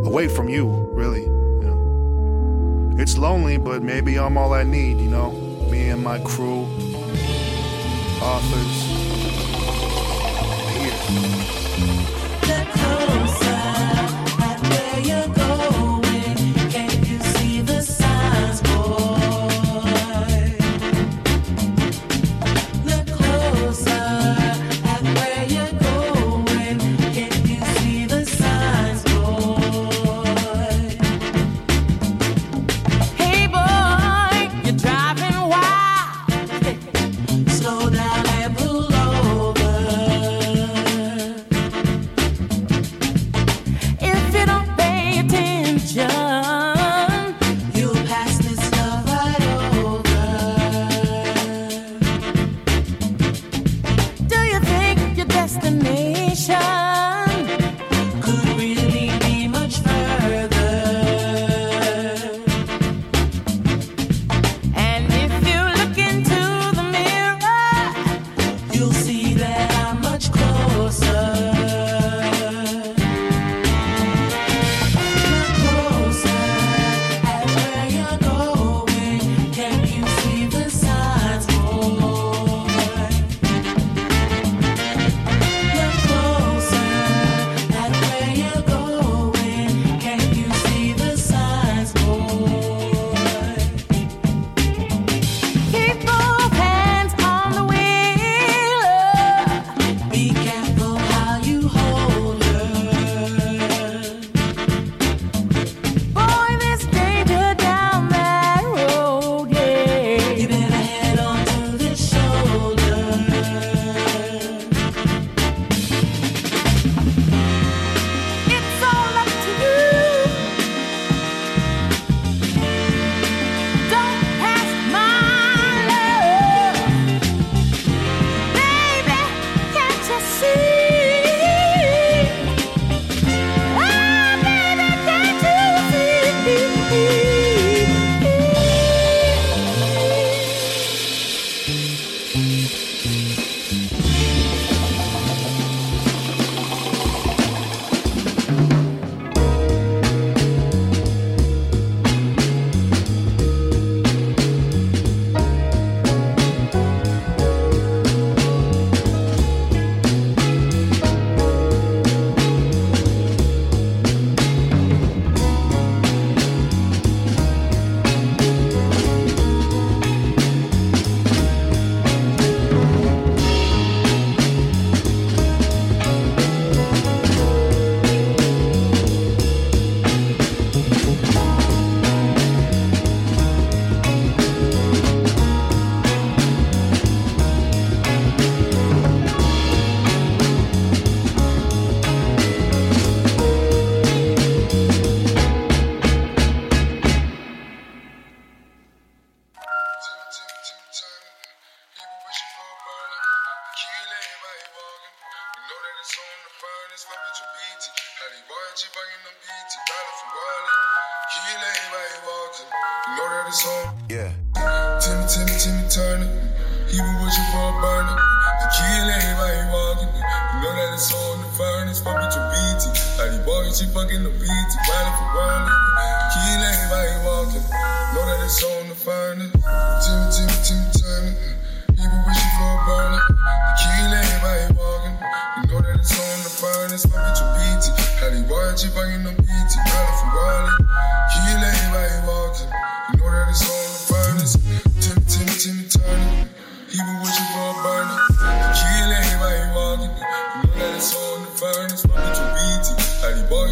[0.07, 1.25] Away from you, really.
[1.25, 2.95] You know.
[2.97, 5.33] It's lonely, but maybe I'm all I need, you know.
[5.69, 6.60] Me and my crew,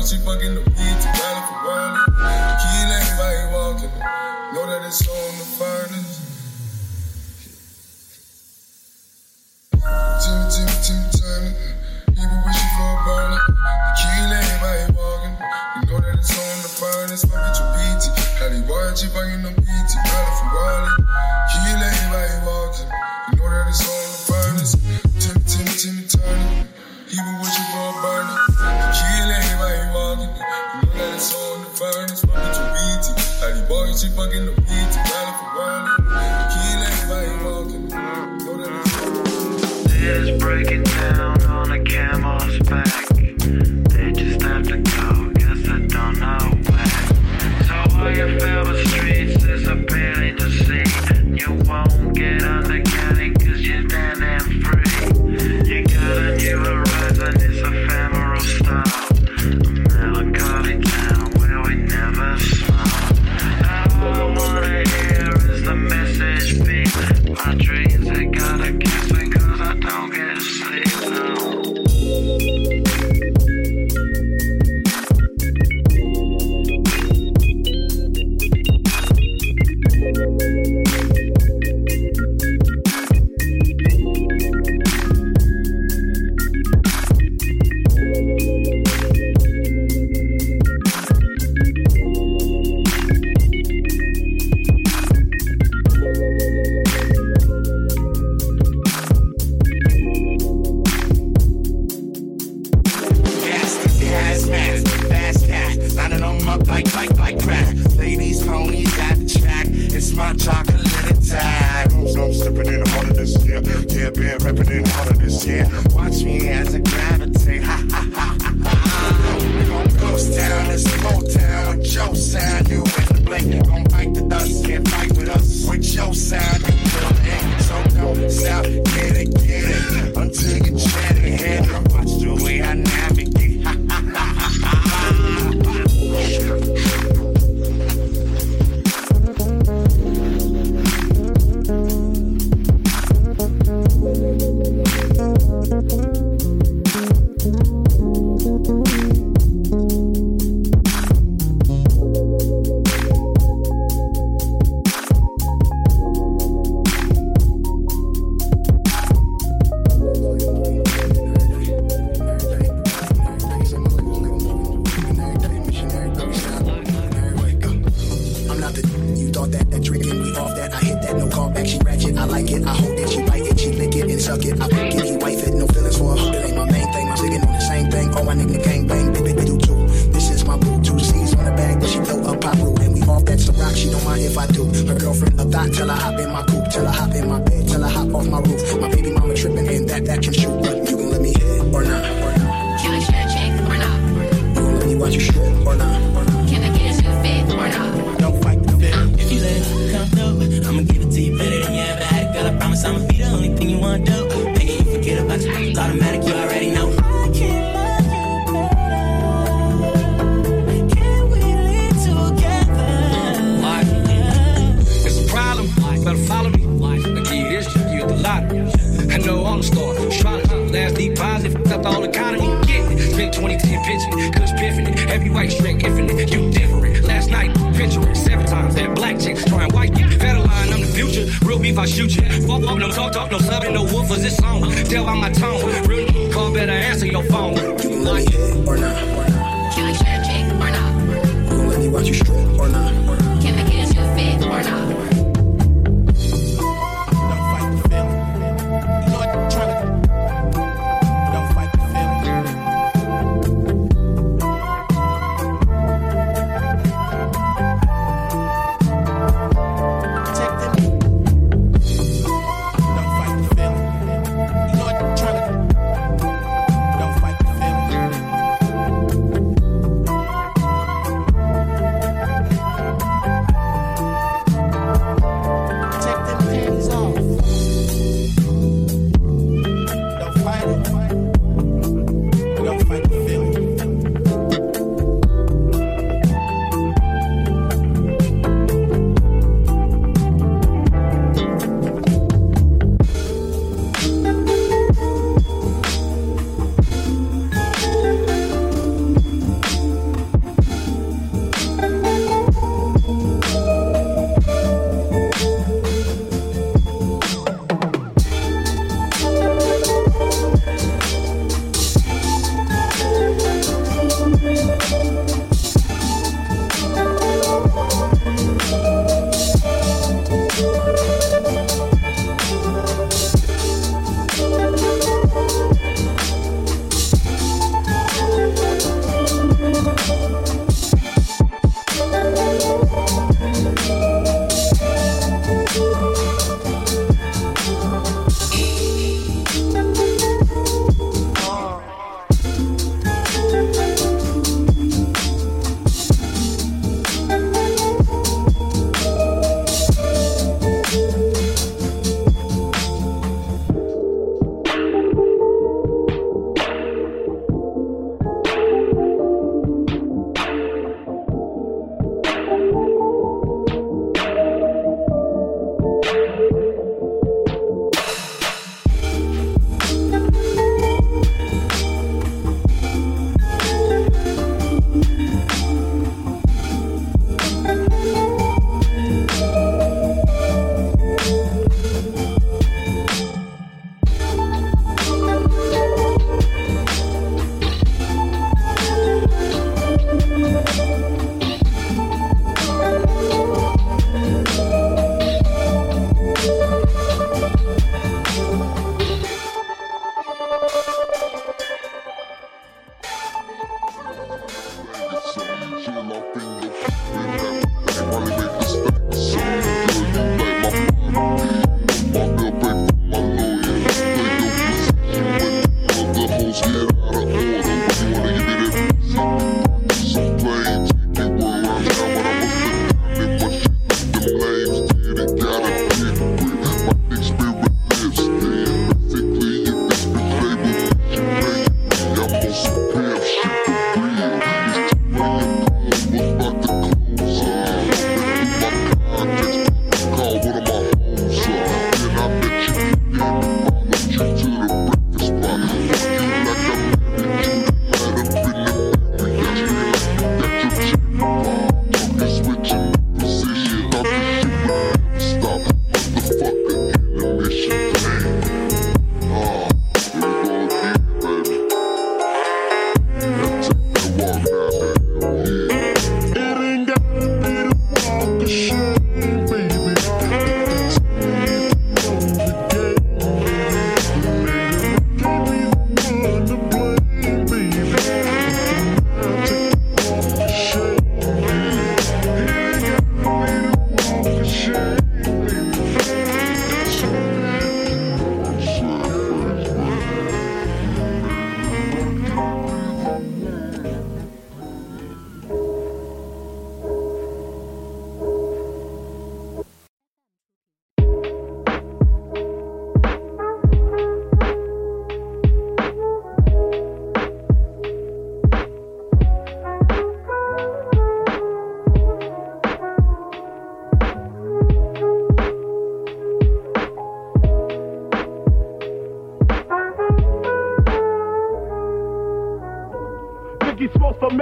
[0.09, 0.78] She fucking the
[34.19, 34.58] fucking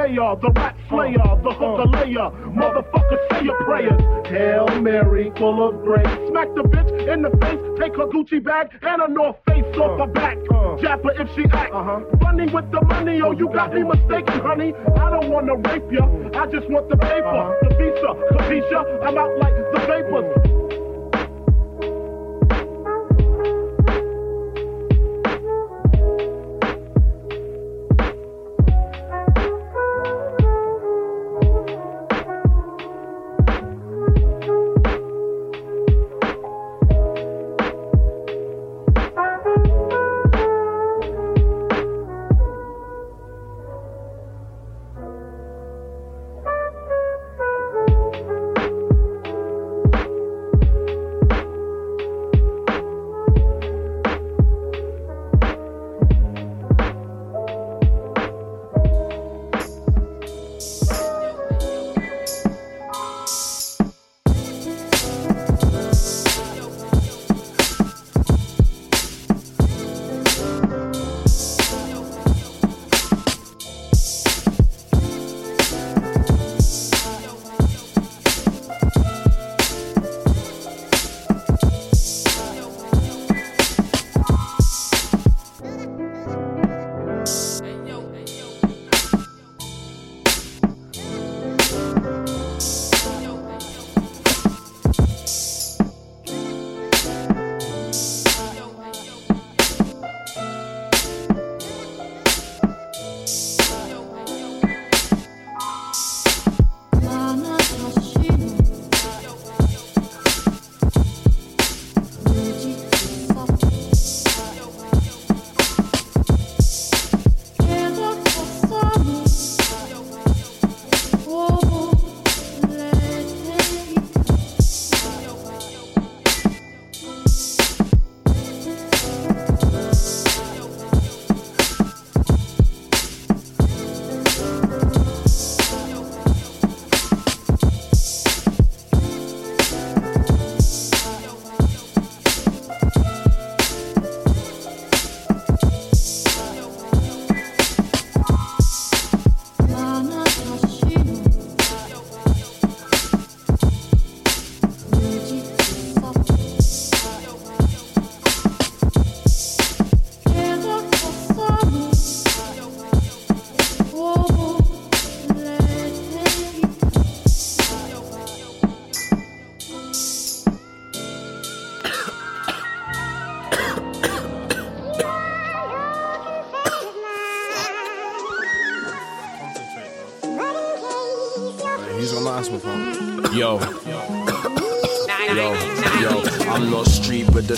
[0.08, 2.30] Mayor, the rat slayer, the hooker layer.
[2.56, 4.28] Motherfucker, say your prayers.
[4.28, 6.08] Hail Mary, full of grace.
[6.30, 10.00] Smack the bitch in the face, take her Gucci bag and a North Face off
[10.00, 10.38] her back.
[10.50, 10.82] Uh, uh.
[10.82, 11.74] Jab her if she act.
[11.74, 12.00] Uh-huh.
[12.22, 14.74] Running with the money, oh, you got me mistaken, honey.
[14.96, 17.68] I don't wanna rape ya, I just want the paper, uh-huh.
[17.68, 19.04] the visa, Capisha.
[19.04, 20.47] I'm out like the vapors.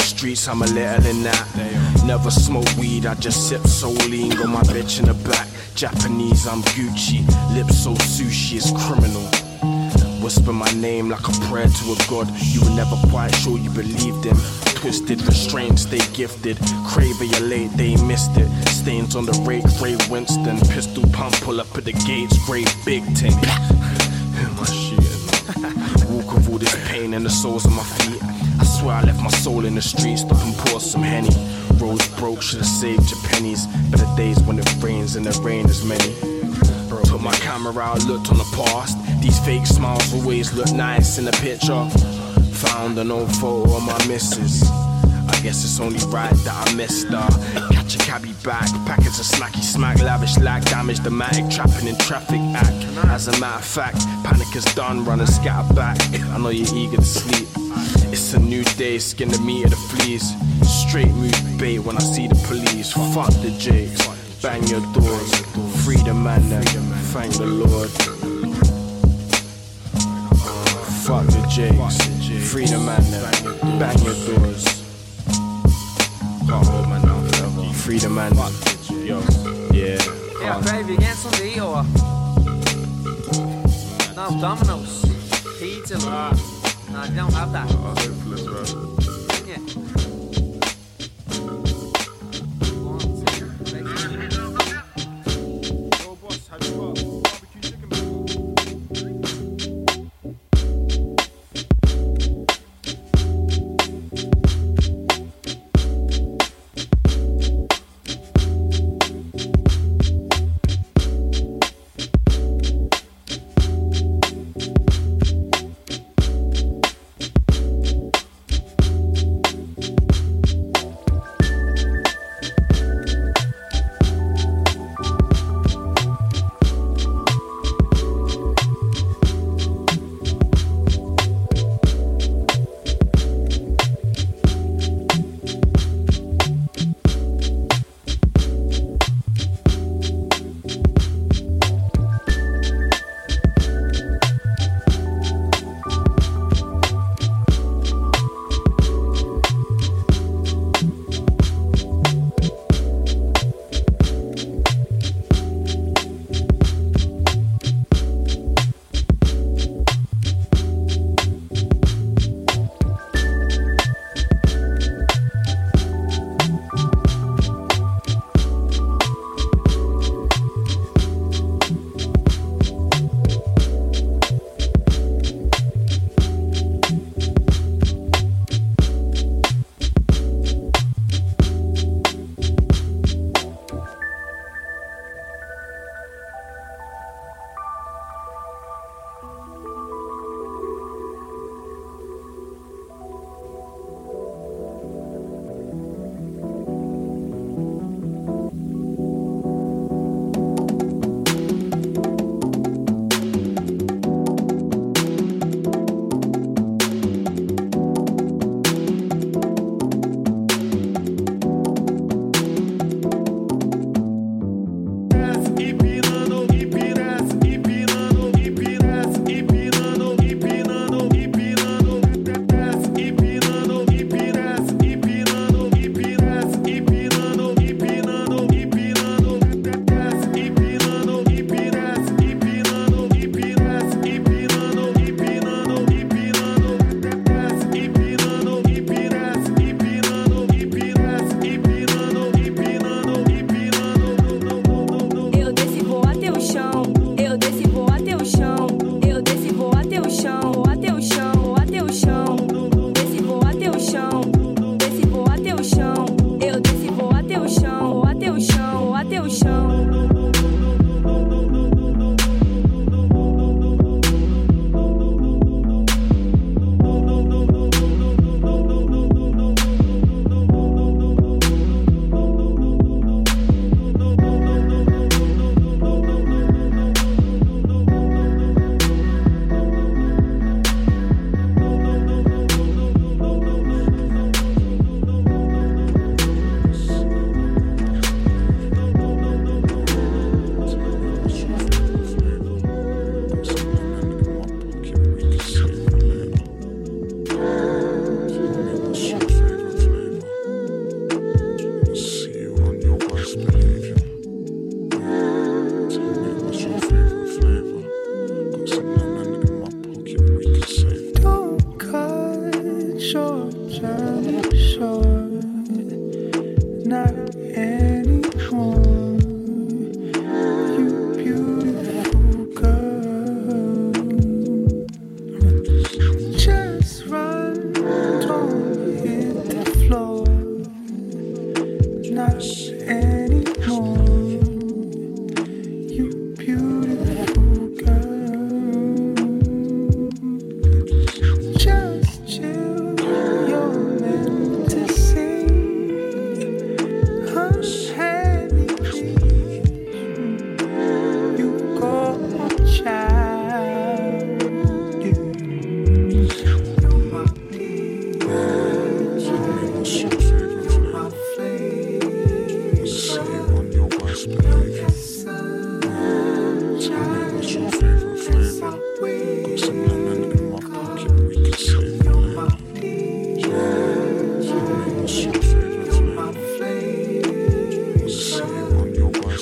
[0.09, 2.03] Streets, I'm a little in that.
[2.05, 5.47] Never smoke weed, I just sip solely got my bitch in the back.
[5.75, 7.21] Japanese, I'm Gucci.
[7.53, 9.23] Lips so sushi, it's criminal.
[10.23, 12.27] Whisper my name like a prayer to a god.
[12.41, 14.37] You were never quite sure you believed him.
[14.81, 16.57] Twisted, restrained, stay gifted.
[16.87, 18.49] Crave you late, they missed it.
[18.67, 20.59] Stains on the rake, Ray Winston.
[20.73, 23.35] Pistol pump, pull up at the gates, great big ting.
[24.57, 24.99] my shit.
[26.09, 28.38] Walk with all this pain in the soles of my feet.
[28.79, 31.35] Swear I left my soul in the streets, stop and pour some henny.
[31.83, 33.67] Roads broke, should've saved your pennies.
[33.91, 36.15] Better days when it rains and the rain is many.
[37.03, 38.97] Took my camera out, looked on the past.
[39.21, 41.89] These fake smiles always look nice in the picture.
[42.69, 44.63] Found an old photo of my missus.
[44.71, 47.78] I guess it's only right that I missed her.
[47.89, 51.97] Catch a cabbie back, packets of snacky smack, lavish lag, damage the matic, trapping in
[51.97, 52.85] traffic act.
[53.07, 55.97] As a matter of fact, panic is done, run and scatter back.
[56.13, 57.47] I know you're eager to sleep.
[58.13, 60.35] It's a new day, skin the meat of the fleas.
[60.61, 62.91] Straight move bait when I see the police.
[62.93, 64.05] Fuck the jakes,
[64.39, 65.39] bang your doors,
[65.83, 66.43] free the man
[67.09, 67.89] thank the Lord.
[71.07, 74.78] Fuck the jakes, free the man bang your doors.
[77.89, 78.31] freedom man,
[79.07, 79.19] yo,
[79.73, 79.99] yeah.
[80.43, 81.85] Ja, baby, igen som det or år.
[84.15, 85.05] Now Domino's,
[85.59, 85.97] pizza.
[85.97, 87.67] No, I don't have that.
[87.71, 87.95] Oh,
[89.47, 89.98] yeah.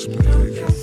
[0.05, 0.76] ask.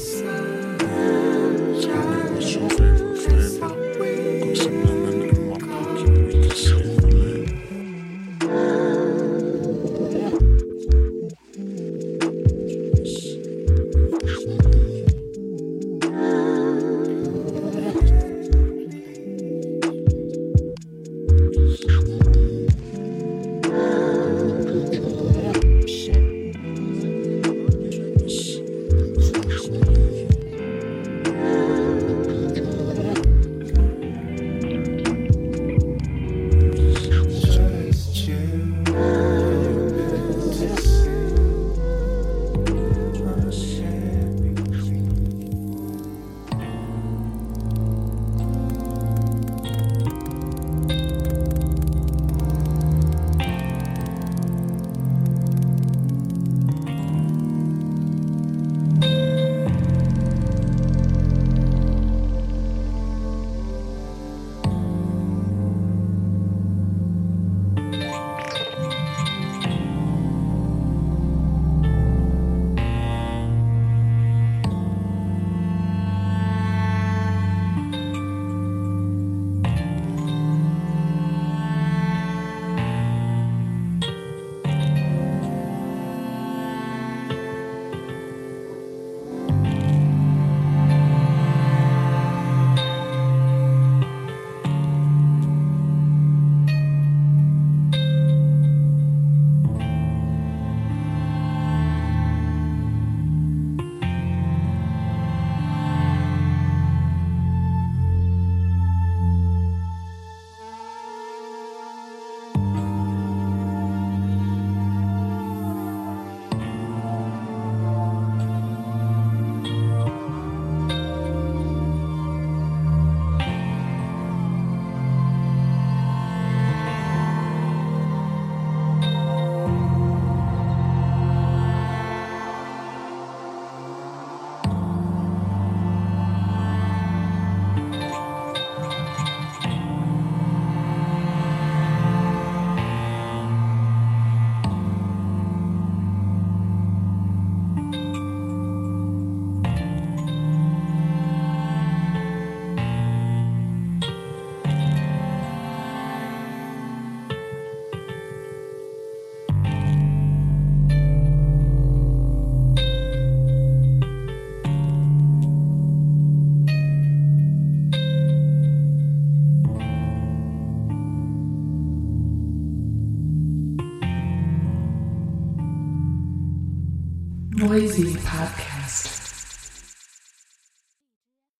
[177.74, 178.23] crazy.